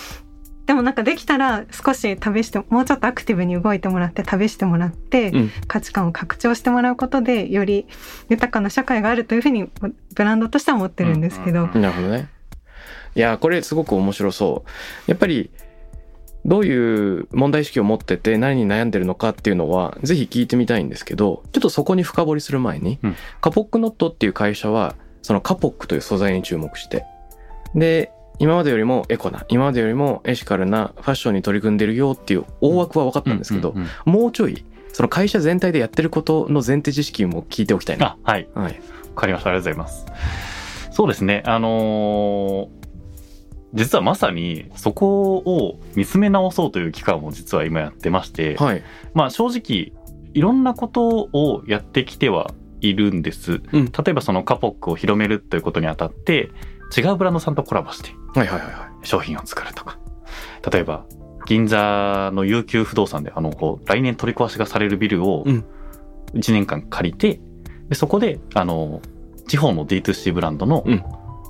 [0.67, 5.51] でもなんかできたら少し旅してもうちょっとアクティブに動いてもらって旅してもらって、うん。
[5.69, 7.87] 価値観を拡張してもらうことでより
[8.29, 9.71] 豊かな社会があるというふうに
[10.15, 12.29] ブランドとしては思ってるんですけど、うんうんなるほどね。
[13.15, 15.11] いやこれすごく面白そう。
[15.11, 15.51] やっぱり
[16.45, 23.17] どういう問題意識を持ってて何に悩んでるのかっていうのはぜひ聞いてみたいんですけどちょっとそこに深掘りする前に、うん。
[23.41, 27.05] カポックノットっていう会社はそのカポックという素材に注目して。
[27.75, 38.17] で今までよりもエコな今までよりもエシカルなファッションに取り組んでるよっていう大枠は分かったんですけど、もうちょいその会社全体でやってることの前提知識も聞いておきたいな。
[38.25, 38.49] あはい。
[38.55, 38.81] はい、
[39.15, 39.51] わかりました。
[39.51, 40.07] ありがとうございます。
[40.91, 41.43] そうですね。
[41.47, 42.87] あのー
[43.75, 48.83] 実はまさにそこを見つめ直そうという期間を実は今やってまして、はい。
[49.13, 49.93] まあ正直
[50.33, 53.85] いろんなことをやってきてはいるんです、うん。
[53.87, 56.51] 例えばそのカポックを広めるということにあたって
[56.97, 59.07] 違うブランドさんとコラボしてはいはいはいはい。
[59.07, 59.99] 商品を作るとか。
[60.71, 61.07] 例えば
[61.47, 65.65] 銀座の悠久不動産であのこう来年取り壊しがされるビルをうん。
[66.35, 67.41] 1年間借りて
[67.89, 69.01] でそこであの
[69.47, 71.03] 地方の D2C ブランドのうん。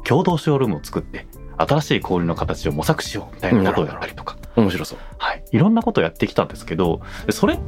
[0.05, 1.27] 共同ショールームを作って
[1.59, 4.99] 新しい小売りの形を模索しようみたいなことをやったりとか、面白そう。
[5.19, 7.59] はい、いろんなことをやってきたんですけどでそれ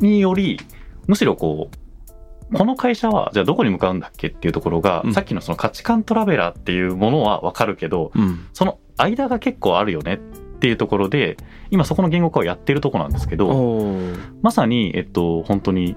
[0.00, 0.58] により
[1.06, 1.83] むしろこう
[2.52, 5.14] この会社はじゃあどこに向かうんだっけっていうところが、うん。
[5.14, 8.46] さっきのその価値観トラベラーっていうものはわかるけどうん。
[8.52, 10.18] その間が結構あるよねっ
[10.58, 11.36] ていうところで
[11.70, 13.88] 今そこの言語化をやってるところなんですけど
[14.40, 15.96] まさにえっと本当に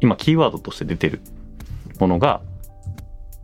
[0.00, 1.20] 今キーワードとして出てる
[1.98, 2.42] ものが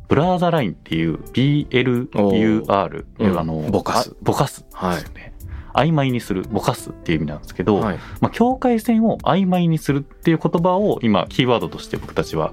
[0.08, 4.10] ブラーザラインっていう BLUR うんあのぼかす。
[4.10, 5.31] あぼかすはいですよね、
[5.74, 12.52] 曖昧にするぼかすっていう意味なんですけど、はいまあ、境界線を曖昧にするっていう言葉を今キーワードとして僕たちは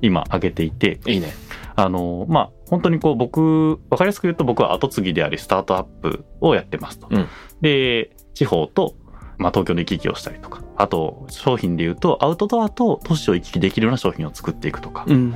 [0.00, 1.32] 今挙げていていいね。
[1.76, 7.08] あのまあ本当にこう僕分かりやすく言うと僕は後継ぎでありスタートアップをやってますと。
[7.10, 7.26] うん
[7.60, 8.96] で地方と、
[9.38, 15.34] まあ、東京で行き来をしたりとかあと商品で言うとアウトドアと都市を行き来できるような商品を作っていくとか、うん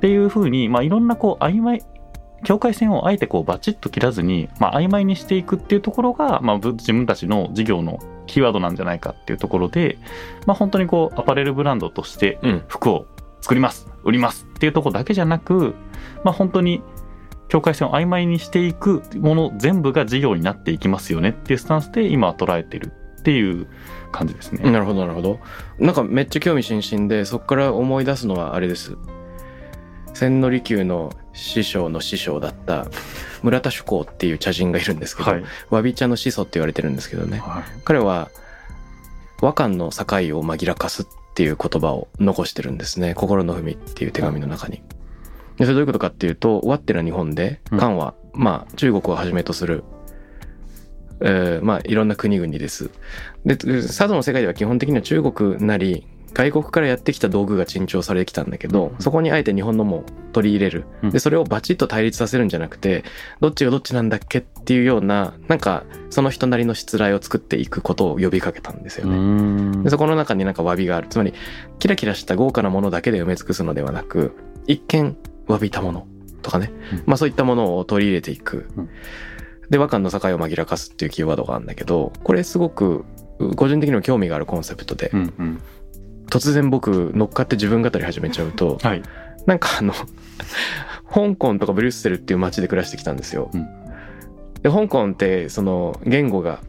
[0.00, 1.82] ていうふうに、まあ、いろんなこう曖昧
[2.44, 9.98] 境界線をあえてこうバチッと切らずに、まあ、曖昧にしていくっていうところが、まあ、ぶ自分たちの事業のキーワードなんじゃないかっていうところで、
[10.46, 13.06] まあ、本当にこうアパレルブランドとしてうん服を
[13.40, 15.74] 作ります売りますっていうところだけじゃなく、
[16.24, 16.82] まあ、本当に
[17.48, 23.66] 境界線を曖昧にしていくもの全部が事業になっていきますよねっていうスタンスで今は捉えてるっていう
[24.12, 24.70] 感じですね。
[24.70, 25.40] なるほどなるほど。
[25.78, 28.96] なんかめっちゃ興味津々でそこから思い出すのはあれです。
[30.14, 32.86] 千利休の師匠の師匠だった
[33.42, 37.38] 村田主公っていう茶人がいるんですけど、はいわび茶の始祖って言われてるんですけどね。
[37.38, 38.30] はい彼は
[39.40, 40.04] 和漢の境
[40.38, 43.14] を紛らかすっていう言葉を残してるんですね。
[43.14, 44.82] 心の文っていう手紙の中に。
[45.56, 49.84] でそれどういうことかっていうと、終わってる日本で、うん漢は、まあ中国をはじめとする、
[51.20, 52.90] えーまあいろんな国々です。
[53.44, 60.84] で、佐渡の世界では基本的には中国なり、外国からやってきた道具が珍重されてきたんだけど、そこにあえて日本のも取り入れる。
[61.10, 63.04] で、それをバチッと対立させるんじゃなくて、
[63.40, 69.82] どっちがどっちなんだっけっていうような、なんか、その人なりの失礼を作っていくことを呼びかけたんですよね。
[69.84, 71.08] でそこの中になんか詫びがある。
[71.08, 71.34] つまり、
[71.78, 75.16] キラキラした豪華なものだけで埋め尽くすのではなく、一見
[75.48, 76.06] 詫びたもの
[76.42, 76.72] とかね、
[77.06, 78.68] まあそういったものを取り入れていく。
[79.68, 83.04] で、和漢の境を紛らかすっていうキーワードがあるんだけど、これすごく
[83.56, 85.62] 個人的にも興味があるコンセプトで、うんうん
[86.30, 89.02] 突然僕乗っかって自分語り始めちゃうと、はい。
[89.46, 89.92] なんかあの、
[91.12, 93.50] 香港とかブリュッセルっていう街で暮らしてきたんですよ。
[93.52, 93.80] うん
[94.62, 96.60] で、香港ってその言語が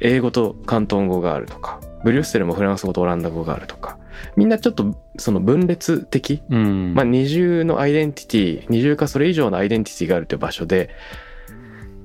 [0.00, 3.98] 英語と広東語があるとか、ブリュッセルもフランス語とオランダ語があるとか、
[4.36, 6.94] みんなちょっとその分裂的、うん。
[6.94, 10.90] まあ二重のアイデンティティ、二重かそれ以上のアイデンティティがあるという場所で、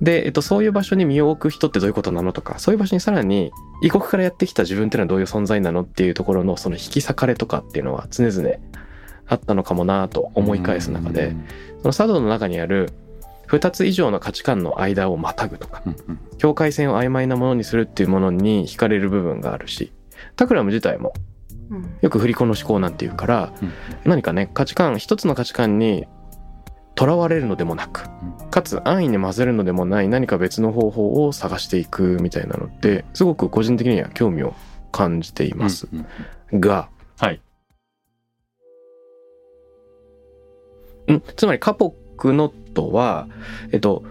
[0.02, 3.52] で、えっと、そういう場所に身を置く人ってどういうことなのとか、そういう場所にさらに
[3.82, 8.50] 異国からやってきた自分っていうのはどういう存在なのっていうところのその引き裂かれとかっていうのは常々
[9.28, 11.36] あったのかもなと思い返す中で、
[11.82, 12.92] その茶道の中にある
[13.48, 15.84] 2つ以上の価値観の間をまたぐとか、
[16.38, 19.92] 境界線を曖昧なものにするっていうものに惹かれる部分があるし、
[20.36, 21.14] タクラム自体も
[21.70, 21.98] うん。
[22.02, 23.72] よく振り子の思考なんていうから、うん。
[24.06, 26.06] 何かね価値観一つの価値観に
[26.96, 28.10] とらわれるのでもなく
[28.52, 34.54] かつ安易に混ぜるのでもない何か別の方法を探していくみたいなのってすごく個人的には興味を
[34.92, 36.06] 感じています、うんうん
[36.60, 37.42] が、はい。
[41.08, 43.28] うん、つまりカポックノットは、
[43.72, 44.04] えっと、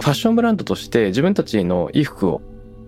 [0.00, 2.42] ファッションブランドとして自分たちの衣服を、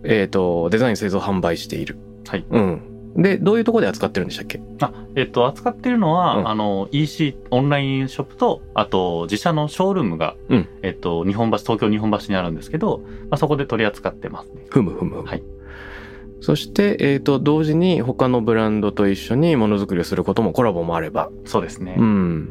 [0.05, 1.99] えっと、デザイン製造販売している。
[2.27, 2.96] はいうん。
[3.17, 4.61] で、どういうところで扱ってるんでしたっけ？
[4.81, 14.67] あ、えっと、扱ってるのは、うんあの、EC、オンラインショップと、あと、自社のショールームが、うんえっと、日本橋、東京日本橋にあるんですけど、まあ、そこで取り扱ってますね。
[14.69, 15.23] ふむふむ。
[15.23, 15.43] はい。
[16.43, 21.31] そして、えっ、と、同時に他のブランドと一緒にものづくりをすることもコラボもあれば。
[21.47, 21.97] そうですね。
[21.99, 22.51] うん。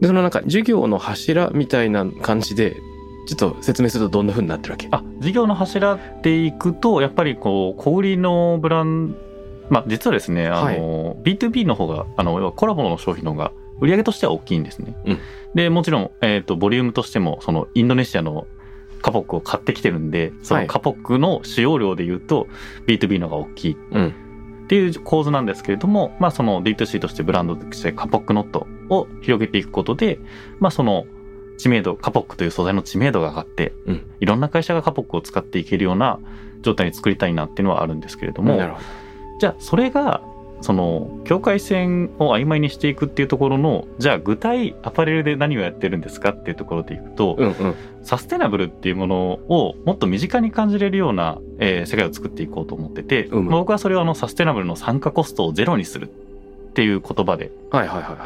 [0.00, 2.76] で、そのなんか授業の柱みたいな感じで、
[3.28, 4.88] ちょっと説明するとどんな風になってるわけ？
[4.90, 9.14] あ、事業の柱でいくと、やっぱりこう、小売りのブラン
[9.70, 14.96] まあ、実はですね、あの、B2B の方が、あの、要はコラボの商品の方が、売り上げとしては大きいんですね。
[15.06, 15.18] うん
[15.54, 18.46] で、もちろん、えっ、と、ボリュームとしても、その、インドネシアの
[19.02, 22.46] カポックを買ってきてるんで、そはいのカポックの使用量で言うと、
[22.86, 24.14] B2B の方が大きいうん。
[24.64, 30.18] っていう構図なんですけれども、まあその D2C としてブランドとしてカポックノットを広げていくことで、
[30.60, 31.04] まあその
[31.58, 36.20] 知名度、カポックという素材の知名度が上がって、うんいろんな会社がカポックを使っていけるような
[36.62, 38.86] 状態に作りたいなっていうのはあるんですけれども、なるほど。
[39.38, 40.22] じゃあそれが、
[40.60, 47.74] その境界線を曖昧にしていくっていうところの、じゃあ具体アパレルで何をやってるんですかっていうところでいくと、うんうん。
[48.02, 49.16] サステナブルっていうもの
[49.48, 57.50] をもっと身近に感じれるような、えー世界を作っていこうと思ってて、うん僕はそれをあのサステナブルの参加コストをゼロにするっていう言葉で。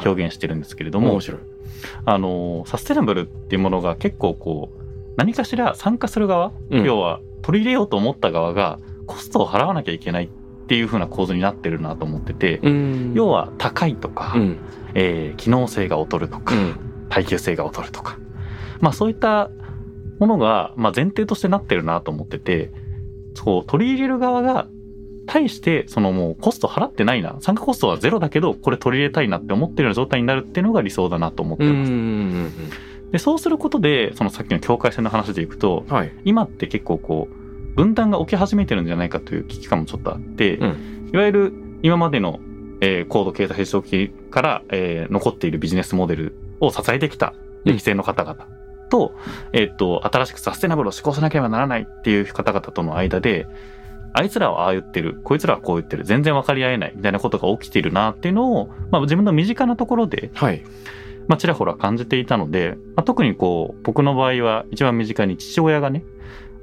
[0.05, 1.19] 表現してるんですけれども。
[2.05, 4.83] あのサステナブルっていうものが結構こう
[5.15, 10.29] 何かしら参加する側、うん要は取り入れようと思った側がコストを払わなきゃいけないっ
[10.67, 14.57] ていう風な構図になってるなと思ってて、うん要は高いとか、うん。
[14.93, 16.75] えー機能性が劣るとか、うん。
[17.09, 18.17] 耐久性が劣るとか。
[18.79, 19.49] まあそういった
[20.19, 22.71] ものが、まあ、前提としてなってるなと思ってて、
[23.35, 24.67] そう、取り入れる側が、
[25.27, 27.35] 対して、そのもうコスト払ってないな。
[27.41, 31.71] 参加コストはゼロだけど、これ取り入れたいなって思ってるような状態になるっていうのが理想だなと思ってうん。
[31.71, 31.91] うます。
[31.91, 32.51] ん。
[33.11, 36.13] で、そうすることで、そのさっきの境界線の話でいくと、はい。
[36.23, 37.36] 今って結構こう、
[37.77, 40.75] 分断が起き始めてるんじゃないかという危機感もちょっとあって、う
[41.13, 42.39] いわゆる今までの、
[42.81, 48.47] えー高度経済成長期から、えー残っているビジネスモデルを支えてきた歴世の方々
[48.89, 49.15] と、
[49.53, 53.47] えっと、新しくサステナブルを施行しなければならないっていう方々との間で、
[54.13, 60.63] あいつらはああ言ってる、こいつらはこう言ってる、全然分かり合えないみたいなことが起きているなっていうのを、まあ自分の身近なところで、はい。
[61.27, 66.03] まあちらほら感じていたので、まあ、特にこう、僕の場合は一番身近に父親がね、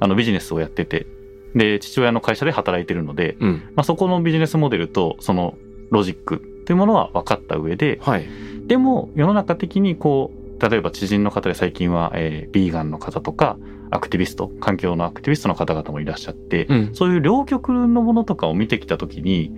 [0.05, 1.07] あのビジネスをやってて、
[1.55, 3.53] で、父親の会社で働いてるので、うん。
[3.75, 5.57] まあそこのビジネスモデルとその
[5.91, 8.27] ロジックっていうものは分かった上で、はい。
[8.67, 13.57] でも世の中的にこう、例えば知人の方で最近は、えービーガンの方とか、
[13.91, 16.91] アクティビスト、環境のアクティビストの方々もいらっしゃって、うん。
[16.95, 19.53] そういう両極のものとかを見てきたときに、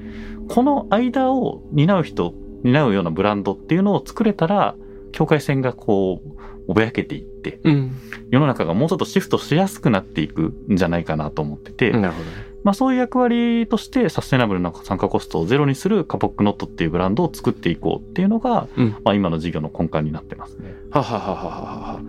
[0.49, 4.77] この間を担う人、担うようなブランドっていうのを作れたら、
[5.11, 6.36] 境界線がこう、
[6.69, 7.93] おぼやけていって、うん。
[8.31, 12.47] 世の中がもうちょっとシフトしやすくなっていくんじゃないかなと思ってて、なるほどね。
[12.65, 20.75] まあそういう役割としてサステナブルな参加コストをゼロにするカポックノットっていうブランドを作っていこうっていうのが、うんまあ今の事業の根幹になってますね。
[20.91, 21.51] はははははは
[21.95, 22.01] は。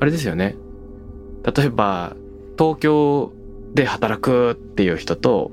[0.00, 0.56] あれですよね。
[1.56, 2.14] 例えば、
[2.56, 3.32] 東京
[3.74, 5.50] で働くっていう人と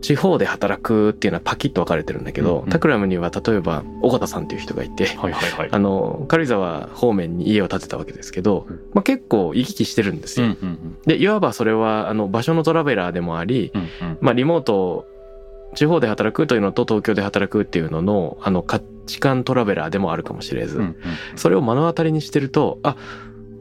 [0.00, 2.68] 地方で働くっていうのはパキッと分かれてるんだけど、うんうん。
[2.70, 5.68] タクラムには例えば尾形さんっていう人がいて、はいはいはい。
[5.72, 8.80] あの軽井沢方面に家を建てたわけですけど、うん。
[8.94, 10.56] まあ、結構行き来してるんですうんよ。
[10.62, 10.98] うん。
[11.06, 14.18] でいわばそれはあの場所のトラベラーでもあり、うんうん。
[14.20, 15.06] まあ、リモート
[15.74, 20.96] 地方で働くというのと東京で働くっていうののあの価値観トラベラーでもあるかもしれず、うん。
[21.36, 22.96] それを目の当たりにしてるとあ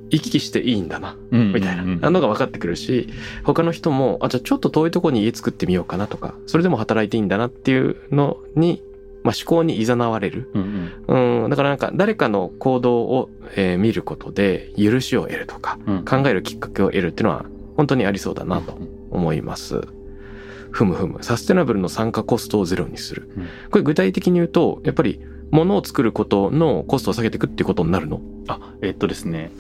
[0.10, 2.10] 行き来していいんだなうんみたいな。
[2.10, 3.10] のが分かってくるし
[3.44, 8.82] 他の人もあじゃあちょっと遠いところに家作ってみようかなとかそれでも働いていいんだなっていうのに、
[9.24, 11.44] まあ、思考に誘われる、うんうん。
[11.44, 16.06] うん、だからなんか誰かの行動を、えー見ることで許しを得るとかうん。
[16.06, 17.46] 考えるきっかけを得るっていうのは
[17.76, 18.78] 本当にありそうだなと
[19.12, 19.82] 思います。
[20.72, 21.24] ふむふむ。
[21.24, 23.30] サステナブルの参加コストをゼロにする。
[23.38, 23.48] うん。
[23.72, 28.22] これ具体的に言うと、やっぱり物を作ることのコストを下げていくっていうことになるの？
[28.48, 29.52] あ、えっとですね。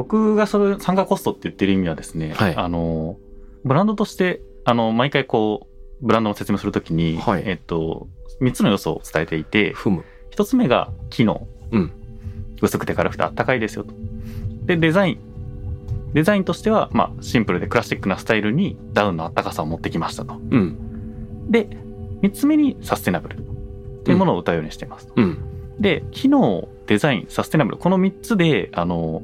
[0.00, 3.18] 僕がそれ参加コストって言ってる意味はですね、はいあの、
[3.64, 5.68] ブランドとして、あの、毎回こ
[6.00, 8.08] う、ブランドの説明するときに、はいえっと、
[8.40, 10.06] 3つの要素を伝えていて、ふむ。
[10.30, 11.46] 1つ目が機能。
[11.72, 11.92] うん
[12.62, 13.94] 薄くて軽くてあったかいですよと。
[14.64, 15.18] で、デザイン。
[16.12, 20.34] デザインとしては、まあ、シンプルでクラシックなスタイルにダウンのあったかさを持ってきましたと。
[20.34, 21.50] うん。
[21.50, 21.68] で、
[22.22, 25.08] 3つ目にサステナブルっていうものを歌うようにしています。
[25.14, 25.38] うん。
[25.78, 29.22] で、機能、デザイン、サステナブル、この3つで、あの、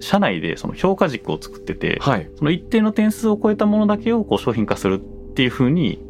[0.00, 2.30] 社内でその評価軸を作ってて、はい。
[2.36, 6.00] その一定の点数を超えたものだけをこう商品化するっていうふうに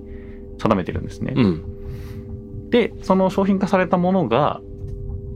[0.59, 1.33] 定めてるんですね。
[1.37, 2.71] うん。
[2.71, 4.61] で、その商品化されたものが、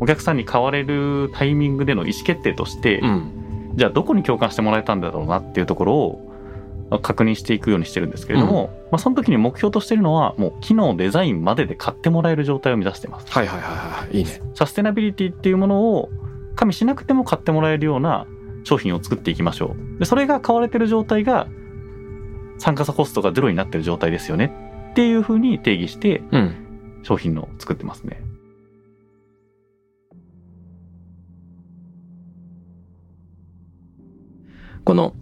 [0.01, 3.73] お客さんに買われるタイミングでの意思決定として、うん。
[3.77, 6.33] じゃあどこに共感してもらえたんだろうなっていうところを
[6.91, 13.33] まあ確認していくようにしてるんですけれども、まあ、その時に目標としてるのは、もう機能、デザインまでで買ってもらえる状態を目指してます。
[13.33, 14.19] はいはいはいはい。
[14.19, 14.43] いいね。
[14.55, 16.11] サステナビリティっていうものを
[16.55, 18.27] 加味しなくても買ってもらえるような
[18.65, 19.99] 商品を作っていきましょう。
[19.99, 21.47] で、それが買われてる状態が
[22.59, 24.53] 参加者コストがゼロになってる状態ですよね
[24.91, 26.55] っていうふうに定義してうん。
[27.05, 28.23] 商品の作ってますね。
[34.85, 35.15] この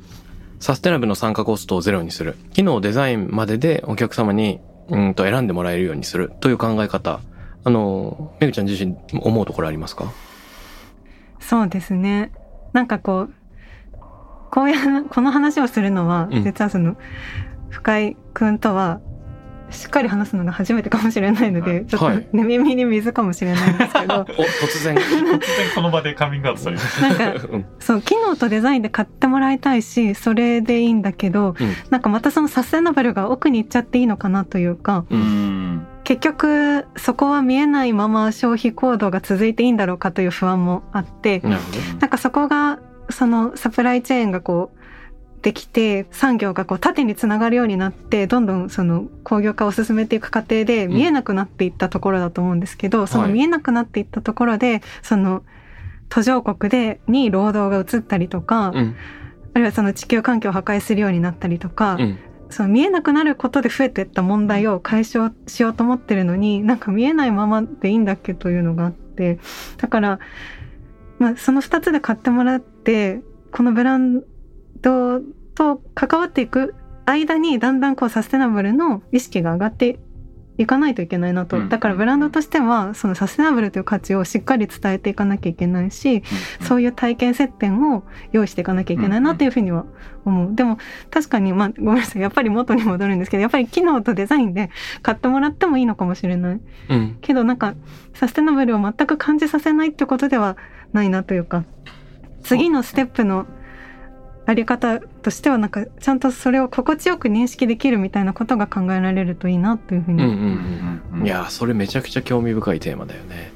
[0.58, 2.36] サステナブルの参加コストをゼロにする。
[2.52, 7.20] 機能デザインまででお客様にうんと選んでもらえるようにするという考え方。
[7.64, 10.12] あの、めぐちゃん自身思うところありますか？
[11.40, 12.32] そうですね。
[12.72, 13.34] なんかこう、
[14.50, 16.44] こういう、この話をするのは、うん。
[16.44, 16.96] 実はその、
[17.70, 19.00] 深井くんとは、
[19.70, 22.28] しっかり話すのが初めてかもしれないので、ちょっとはい。
[22.32, 24.96] 寝耳に水かもしれないんですけど、 お、突然。
[24.98, 25.38] 突然
[25.76, 27.64] この場でカミングアウトされましなんか、うん。
[27.78, 31.72] そう、機能とデザインで買ってもらいたいし、それでいいんだけど、うん。
[31.90, 35.20] なんかまたそのサステナブルが奥に行っちゃっていいのかなというか、ううん
[35.76, 35.86] ん。
[36.04, 41.58] 結局そこは見えないまま消費行動が続いていいんだろうかという不安もあって、な
[42.06, 42.80] んかそこが
[43.10, 44.80] そのサプライチェーンがこう
[45.42, 55.42] できて産業がこう縦につながるようになってどんどんその工業化を進めていく過程で見えなくなっていったところだと思うんですけど、その見えなくなっていったところでその
[56.08, 58.96] 途上国でに労働が移ったりとか、うん。
[59.52, 62.18] あるいはその地球環境を破壊するようになったりとか、うん。
[62.50, 69.38] その見えなくなることで増えてった問題を解消しようと思ってるのになんか見えないままでいいんだっけというのがあって
[69.76, 70.18] だから、
[71.18, 73.22] まあ、その2つで買ってもらって
[73.52, 74.22] このブラン
[74.80, 75.20] ド
[75.54, 76.74] と関わっていく
[77.04, 79.98] 間にだんだんこうサステナブルの意識が上がって
[80.60, 86.22] いかないといけないなと、うんだからブランドとしてはそのサステナブルという価値をしっかり伝えていかなきゃいけないし、
[86.60, 88.02] そういう体験接点を
[88.32, 89.86] 用意していかなきゃいけないなっていうふうには
[90.24, 90.54] 思う。
[90.54, 90.78] でも
[91.10, 92.22] 確かに、まあごめんなさい。
[92.22, 94.70] やっぱり元に戻るんですけど、やっぱり機能とデザインで
[95.02, 96.60] 買ってもらってもいいのかもしれない。
[96.90, 97.18] うん。
[97.20, 97.74] けどなんか、
[98.14, 100.56] サステナブルを全く感じさせないってことでは
[100.92, 101.64] ないなというか、
[102.42, 103.46] 次のステップの
[104.50, 110.24] あり方としてはなんか、ちゃんとそれを心地よく認識できるみたいなことが考えられるといいなというふうに。
[110.24, 111.26] うんうんうん。
[111.26, 113.52] いやー、それめちゃくちゃ興味深いテーマだよね。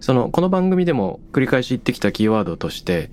[0.00, 3.10] その、この番組でも繰り返し言ってきたキーワードとして、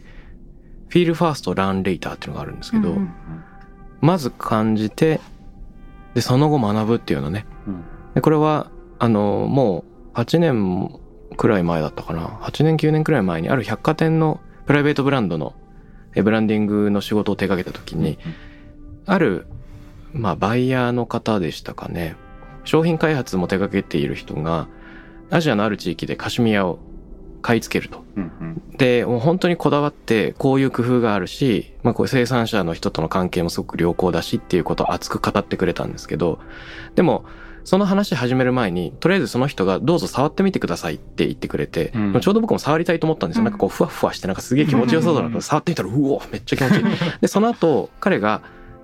[0.89, 3.13] フィールファースト、ランレイターっていうのがあるんですけど、うんうん
[4.01, 5.20] まず感じて、
[6.13, 7.47] で、その後学ぶっていうのね。
[8.13, 10.99] でこれは、あの、もう8年
[11.38, 12.28] くらい前だったかな。
[12.41, 15.64] 8年9年くらい前にある百貨店のプライベートブランドのえ
[16.24, 18.18] ブランディングの仕事を手掛けた時に、
[19.05, 19.47] ある、
[20.13, 22.16] まあ、バイヤーの方でしたかね。
[22.63, 24.68] 商品開発も手掛けている人が、
[25.30, 26.80] アジアのある地域でカシミヤを
[27.41, 28.03] 買い付けると。
[28.16, 36.39] うんうんで、もう本当にこだわって、こういう工夫があるし、まあこう生産者の人との関係もすごく良好だしっていうことを熱く語ってくれたんですけど、
[36.95, 37.24] でも、
[37.66, 42.20] その話始める前に、とりあえずその人がどうぞ触ってみてくださいって言ってくれて、うん。
[42.22, 43.41] ちょうど僕も触りたいと思ったんですよ。
[43.41, 43.45] うん。
[43.45, 46.84] なんかこう、ふわふわしてなんかすげえ気持ちよさそうだなと、触ってみたら、うおめっちゃ気持ちいい。
[47.22, 48.41] で、その後、彼が、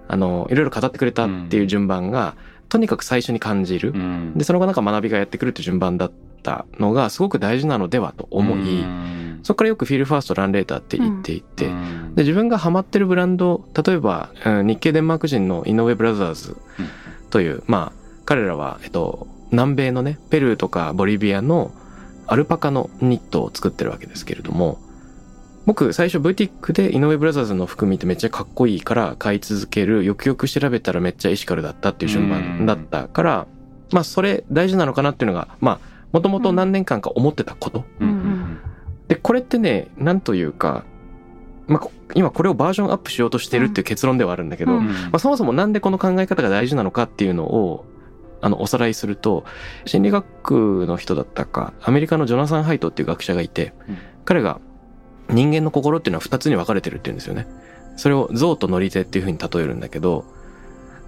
[0.07, 2.35] あのいろいろ語ってくれたっていう順番が、
[2.69, 4.33] とにかく最初に感じる、うん。
[4.35, 6.11] でその後なんか学びがやってくるって順番だっ
[6.41, 9.39] たのがすごく大事なのではと思い、うん。
[9.43, 12.15] そこからよくフィールファーストランレーターって言っていて、うん。
[12.15, 16.57] で自分がハマってるブランド例えば、うん日系デンマーク人の井上ブラザーズ
[17.29, 18.00] という、まあ
[18.31, 21.73] 彼らは、えっと、南米のねペルーとかボリビアの
[22.27, 24.79] アルパカのニットを作ってるわけですけれども
[25.65, 33.47] 僕最初ブティックで井上ブラザーズの服見てめっちゃかっこいいから買い続けるよくよく調べたらめっちゃエシカルだったっていう順番だったから
[33.91, 37.83] まあそれ大事なのかなっていうのがまあもともと何年間か思ってたこと、
[39.09, 40.85] でこれってねなんというか、
[41.67, 44.87] まあ、こ今これをバージョンアップしようとしてるっていう結論ではあるんだけど、うん。
[44.87, 47.85] まあ、そもそもなんでこの考え方が大事なのかっていうのを
[48.41, 49.45] あのおさらいすると
[49.85, 54.59] 心理学の人だったかアメリカのジョナサン・ハイトっていう学者がいて、うん彼が
[55.29, 57.47] 人間の心っていうのは2つに分かれてるっていうんですよね。
[57.97, 60.25] それを象と乗り手っていうふうに例えるんだけど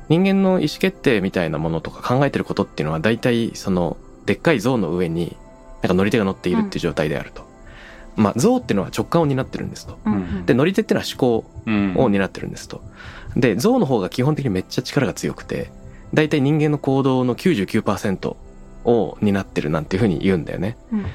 [0.09, 5.37] 人間の意思決定みたいなものとか考えてることっていうのは大体そのでっかい象の上に
[5.81, 7.43] なんか乗り手が乗っているっていう状態であると。
[8.15, 9.97] まあ象っていうのは直感を担ってるんですと。
[10.05, 12.81] うんうんで乗り手っていうのは思考うんを担ってるんですと。
[13.35, 15.71] で、象の方が基本的にめっちゃ力が強くて、
[16.13, 18.35] 大体人間の行動の99%
[18.85, 20.77] を担ってるなんていうふうに言うんだよね。
[20.91, 21.05] うん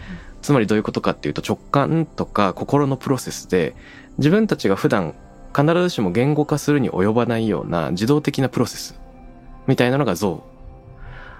[0.40, 3.74] つまりどういうことかっていうと直感とか心のプロセスで
[4.18, 5.14] 自分たちが普段
[5.54, 8.98] 必ずしも言語化するに及ばないような自動的なプロセス
[9.66, 10.44] みたいなのが象。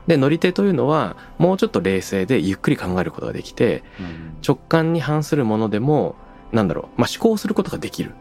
[0.06, 6.14] で、乗り手というのはもうちょっと冷静でゆっくり考えることができて、うん直感に反するものでも、
[6.52, 8.12] なんだろう、まあ、思考することができる。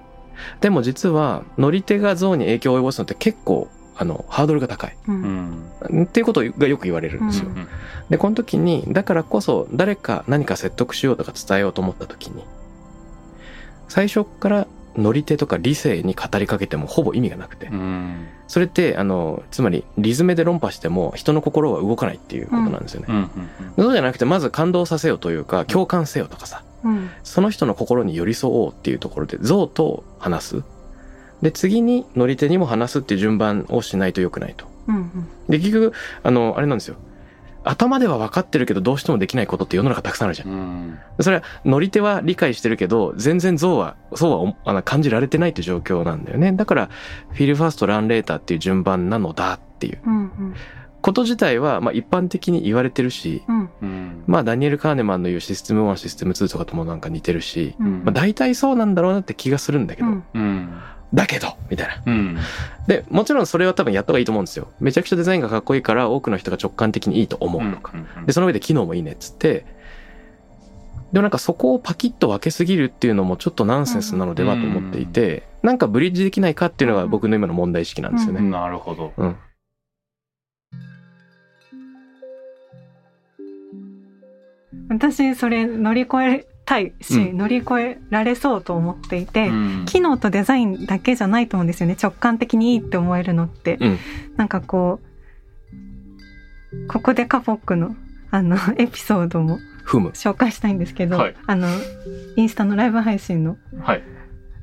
[0.62, 3.70] でも実は、乗り手が象に影響を及ぼすのって結構、
[4.00, 4.96] あの、ハードルが高い。
[5.08, 5.20] ううん
[5.90, 7.50] んっていうことがよく言われるんですよ。
[7.50, 7.68] うん
[8.10, 12.46] で、この時に、だからこそ、誰か何か説得しようとか伝えようと思った時に、
[13.90, 23.08] 最初から乗り手とか理性に語りかけてもほぼ意味がなくてう、んそれって、あの、つまり、リズムで論破しても人の心は動かないっていうことなんですよね。
[23.10, 23.30] うんうん
[23.78, 30.64] そうじゃなくて、まず感動させようというか、共感せよとかさ、うんその人の心に寄り添おうっていうところで象と話す。
[31.42, 34.66] で、次に乗り手にも話すっていう順番をしないと良くないと。
[34.88, 35.12] うん
[35.50, 36.98] で、結局、あの、あれなんですよ。
[37.68, 40.50] 頭では分かってるけどどうしてもできないことって世の中たくさんあるじゃん。
[40.50, 41.00] うん。
[41.20, 46.54] それは乗り手は理解してるけど、全然象は、そうはおあの感じられてないっていう状況なんだよね。
[46.54, 46.90] だから、
[47.32, 50.00] フィールファースト、ランレーターっていう順番なのだっていう。
[50.06, 50.56] うんうん。
[51.02, 53.70] こと自体は、まあ一般的に言われてるし、うん。
[53.82, 54.24] うん。
[54.28, 58.04] まあダニエル・カーネマンの言うシステム1、システム2とかともなんか似てるし、うん。
[58.04, 60.24] まあ大体そうなんだろうなって気がするんだけど、うん。
[60.34, 60.70] うん
[61.14, 62.04] だけどみたいな。
[62.06, 62.38] うん
[62.88, 64.72] で、もちろんそれは多分やった方がいいと思うんですよ。
[64.80, 67.94] めちゃくちゃデザインがかっこいいから多くの人が直感的にいいと思うとか。
[68.26, 69.66] で、その上で機能もいいねっつって、
[71.12, 78.42] でもなんかそこをパキッと分けすぎるっていうのもちょっとナンセンスなのではと思っていて、なんかブリッジできないかっていうのが僕の今の問題意識なんですよね。
[78.42, 79.36] なるほどうん。
[84.90, 89.86] 私それ乗り越えたいし、うん乗り越えられそうと思っていて、うん。
[89.86, 91.96] 機能とデザインだけじゃないと思うんですよね。
[92.02, 94.00] 直感的にいいって思えるのって、うん。
[94.36, 95.00] なんかこ
[96.74, 97.96] うここでカポックの
[98.30, 99.60] あのエピソードも。
[99.88, 101.36] 紹介したいんですけど、はい。
[101.46, 101.70] あの
[102.36, 104.04] インスタのライブ配信のはい。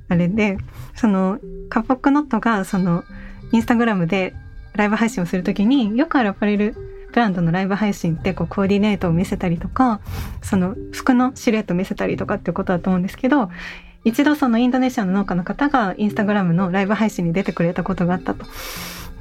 [0.09, 0.59] あれで
[0.95, 1.39] その
[1.71, 3.05] カポックノットがその
[3.51, 4.35] インスタグラムで
[4.75, 6.77] ライブ配信をするときによくあるアパレル
[7.15, 10.01] ブランドのライブ配信ってこうコーディネートを見せたりとか
[10.43, 13.51] その服のシルエットを見せたりとかっていうことだと思うんですけど
[14.03, 18.45] 一度そのインドネシアの農家の方がインスタグラムのライブ配信に出てくれたことがあったと。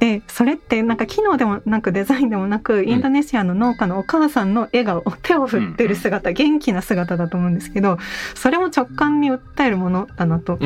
[0.00, 7.98] でそれってなんか機能でもなくデザインでもなくインドネシアの農家のお母さんの笑顔手を振ってる姿、元気な姿だと思うんですけど
[8.34, 10.58] それも直感に訴えるものだなと。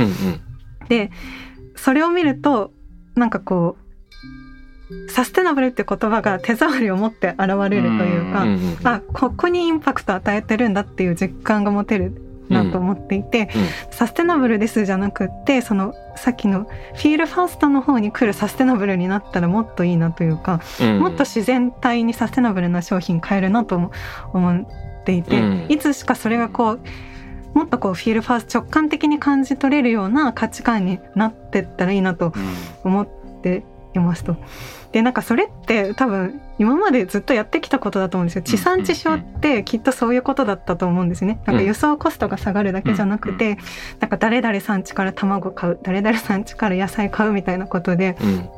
[0.88, 1.10] で
[1.76, 2.72] それを見ると
[3.16, 3.87] なんかこう
[5.08, 13.48] サステナブルって言葉が手触りを持って現れるというか、うんうんうんあここにインパクト与えてるんだっていう実感が持てるなと思っていて、
[13.90, 20.98] サステナブルですじゃなくってそのさっきのフィールファーストの方に来るサステナブルになったらもっといいなというか、うん。
[21.00, 23.92] もっと自然体にサステナブルな商品買えるなとも
[24.32, 24.66] 思っ
[25.04, 25.66] ていて、うん。
[25.68, 26.80] いつしかそれがこう
[27.54, 32.32] もっとこうフィールファースト直感的に感じ取れるような価値観になってったらいいなと
[32.84, 33.08] 思っ
[33.42, 33.64] て
[33.94, 34.36] いますと。
[34.92, 38.42] でなんかそれって多分今までずっとやってきたことだと思うんですよ。
[38.42, 41.40] 地産地消ってきっとそういうことだったと思うんですね。
[41.44, 43.58] なんか輸送コストが下がるだけじゃなくて、
[44.00, 48.16] なんか誰々産地から卵買う誰々産地から野菜買うみたいなことで。
[48.20, 48.50] うん。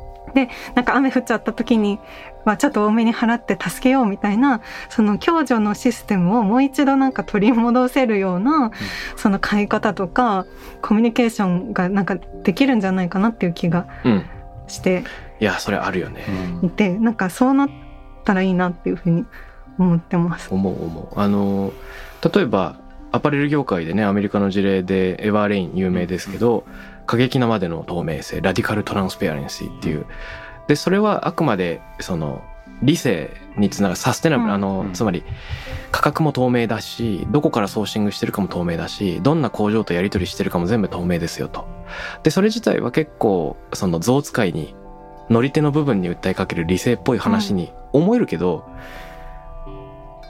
[0.75, 1.99] なんか雨降っちゃった時に、
[2.45, 8.71] まあ、ちょっと多めに払って助けようみたいなその共助のシステムをもう一度なんか取り戻せるような
[9.17, 10.45] その買い方とか
[10.81, 14.25] コミュニケーションがなんかできるんじゃないかなっていう気がうん。
[14.67, 15.03] して
[15.41, 16.23] いやそれあるよね、
[16.61, 17.69] いてなんかそうなっ
[18.23, 19.25] たらいいなっていうふうに
[19.79, 20.53] 思ってます。
[20.53, 21.19] 思う思う。
[21.19, 21.73] あの
[22.33, 22.79] 例えば
[23.11, 26.63] アパレル業界でねアメリカの事例でエヴァーレイン有名ですけど、
[27.07, 30.05] 過激なまでの透明性ラディカルトランスペアレンシーっていう。
[30.67, 32.43] でそれはあくまでその
[32.83, 34.53] 理性につながるサステナブル、うん。
[34.53, 34.93] あのうん。
[34.93, 35.23] つまり
[35.91, 41.67] 価格も透明だしどこからソーシングしてるかも透明だしどんな工場とやり取りしてるかも全部透明ですよと。
[42.21, 44.75] でそれ自体は結構その象使いに
[45.31, 48.65] 乗り手の部分に訴えかける理性っぽい話に思えるけど、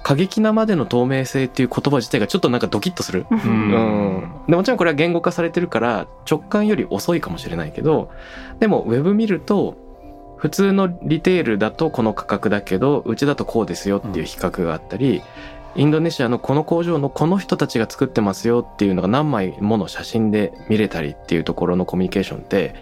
[0.03, 3.25] 過激なまでの透明性っていう言葉自体がちょっとなんかドキッとする。
[3.29, 8.09] ううんん、でもちろんこれは言語化されてるから直感より遅いかもしれないけど
[8.59, 9.75] でもウェブ見ると
[10.37, 15.21] 普通のリテールだとこの価格だけどうちだとこうですよっていう比較があったり、
[15.75, 22.75] インドネシアのこの工場のこの人たちが作ってますよっていうのが何枚もの写真で見れたりっていうところのコミュニケーションって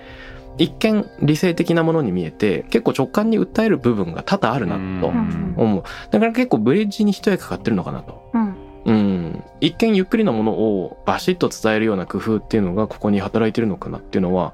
[0.60, 5.84] 一見理性的なものに見えて結構直感に訴える部分が多々あるなとん思う。
[6.12, 8.30] だから結構ブリッジに一役かかってるのかなと。
[8.34, 8.56] うん
[8.86, 14.54] うん、一見ゆっくりなものをバシッと伝えるような工夫っていうのがここに働いてるのかなっていうのは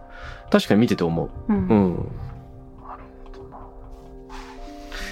[0.51, 1.29] 確かに見てて思う。
[1.47, 2.11] うんうん。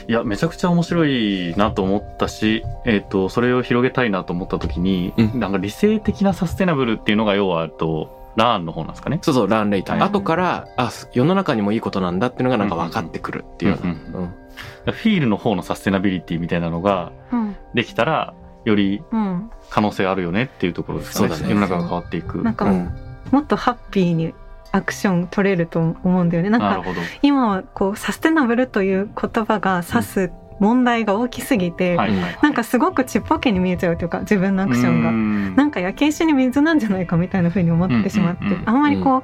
[0.08, 9.20] いやめちゃくちゃ面白いなと思ったし、えっとそれを広げたいなと思った時に、うんなんか理性的なサステナブルっていうのが要はえっとラーンの方なんですかね？
[9.22, 9.98] そうそう、ランレイター。
[10.00, 18.34] はい後から、あ、世の中にもいいことなんだっていうのがなんか分かってくるっていうフィールの方のサステナビリティみたいなのがうんできたら
[18.66, 21.30] よりうん可能性あるよねっていうところですかね。
[21.30, 22.42] そうだね世の中が変わっていく。
[22.42, 22.92] なんかうん
[23.32, 24.34] もっとハッピーに
[24.72, 26.50] アクション取れると思うんだよね。
[26.50, 27.00] なんかなるほど。
[27.22, 35.10] 今はこうサステナブルという言葉が指す問題が大きすぎて、はいはいはいなんかすごくちっぽけに見えちゃうというか自分のアクションが。
[35.12, 39.24] ンなんか焼け石に水なんじゃないかみたいな風に思ってしまって、うんうんうんあんまりこ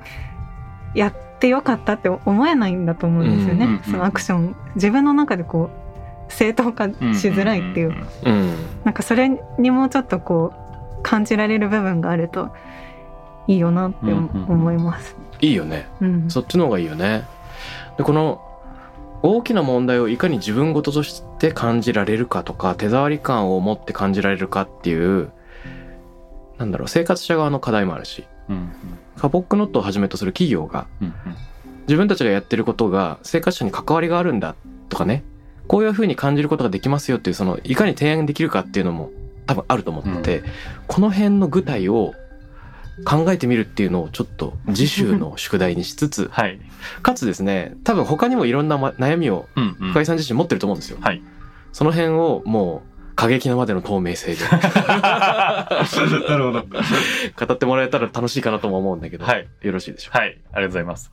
[0.96, 5.70] う、やってよかったって思えないんだと思うんですよね、うんうんうんそのアクション自分の中でこ
[6.30, 6.92] う正当化し
[7.30, 8.54] づらいっていう,、うん。
[8.84, 10.54] なんかそれにもうちょっとこ
[11.00, 12.50] う感じられる部分があると
[13.48, 15.16] いいよなってうんうんうん思います。
[15.42, 15.88] いいよね。
[16.02, 17.24] うんそっちの方がいいよね。
[17.98, 18.42] で、この、
[19.22, 25.32] 大きな問題をいかに自分事として感じられるかとか、手触り感を持って感じられるかっていう、
[26.58, 28.72] なんだろう、生活者側の課題もあるし、うん
[29.18, 30.88] カポックノットをはじめとする企業が、
[31.82, 34.56] 自分たちがやってることが生活者に関わりがあるんだ
[34.88, 35.26] とかね、
[35.68, 39.12] こういうふうに感じることができますよっていう、その、いかに提案できるかっていうのも
[39.46, 40.44] 多分あると思ってて、
[40.88, 42.14] この辺の具体を
[43.06, 46.60] 考えてみるっていうのをちょっと次週の宿題にしつつ、はい。
[47.02, 50.98] かつですね、多分他にもいろんなま悩みをうんうん深井さん自身持ってると思うんですよ。
[51.02, 51.22] はい。
[51.72, 55.68] その辺をもう過激なまでの透明性で な
[56.38, 56.64] るほど。
[56.64, 59.48] 語ってもらえたら楽しいかなとも思うんだけど、はい。
[59.62, 60.20] よろしいでしょうか？
[60.20, 60.30] はい。
[60.30, 61.12] ありがとうございます。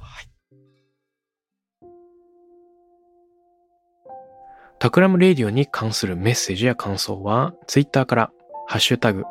[4.79, 8.31] タクラムレディオに関するメッセージや感想は、ツイッターから、
[8.67, 9.25] ハッシュタグ、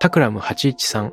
[0.00, 1.12] タクラム813